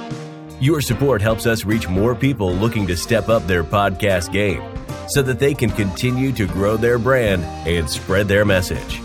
Your 0.61 0.82
support 0.82 1.22
helps 1.22 1.46
us 1.46 1.64
reach 1.64 1.88
more 1.88 2.14
people 2.14 2.52
looking 2.52 2.87
to 2.88 2.98
step 2.98 3.30
up 3.30 3.46
their 3.46 3.64
podcast 3.64 4.30
game 4.30 4.62
so 5.09 5.22
that 5.22 5.38
they 5.38 5.54
can 5.54 5.70
continue 5.70 6.32
to 6.32 6.46
grow 6.46 6.76
their 6.76 6.98
brand 6.98 7.42
and 7.66 7.88
spread 7.88 8.28
their 8.28 8.44
message. 8.44 9.00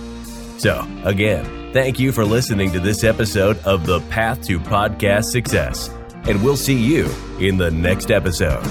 So, 0.58 0.86
again, 1.06 1.61
thank 1.74 2.00
you 2.00 2.12
for 2.12 2.26
listening 2.26 2.72
to 2.72 2.80
this 2.80 3.04
episode 3.04 3.58
of 3.60 3.86
The 3.86 4.02
Path 4.02 4.46
to 4.48 4.60
Podcast 4.60 5.26
Success, 5.26 5.90
and 6.28 6.44
we'll 6.44 6.58
see 6.58 6.78
you 6.78 7.10
in 7.40 7.58
the 7.58 7.72
next 7.72 8.12
episode. 8.12 8.64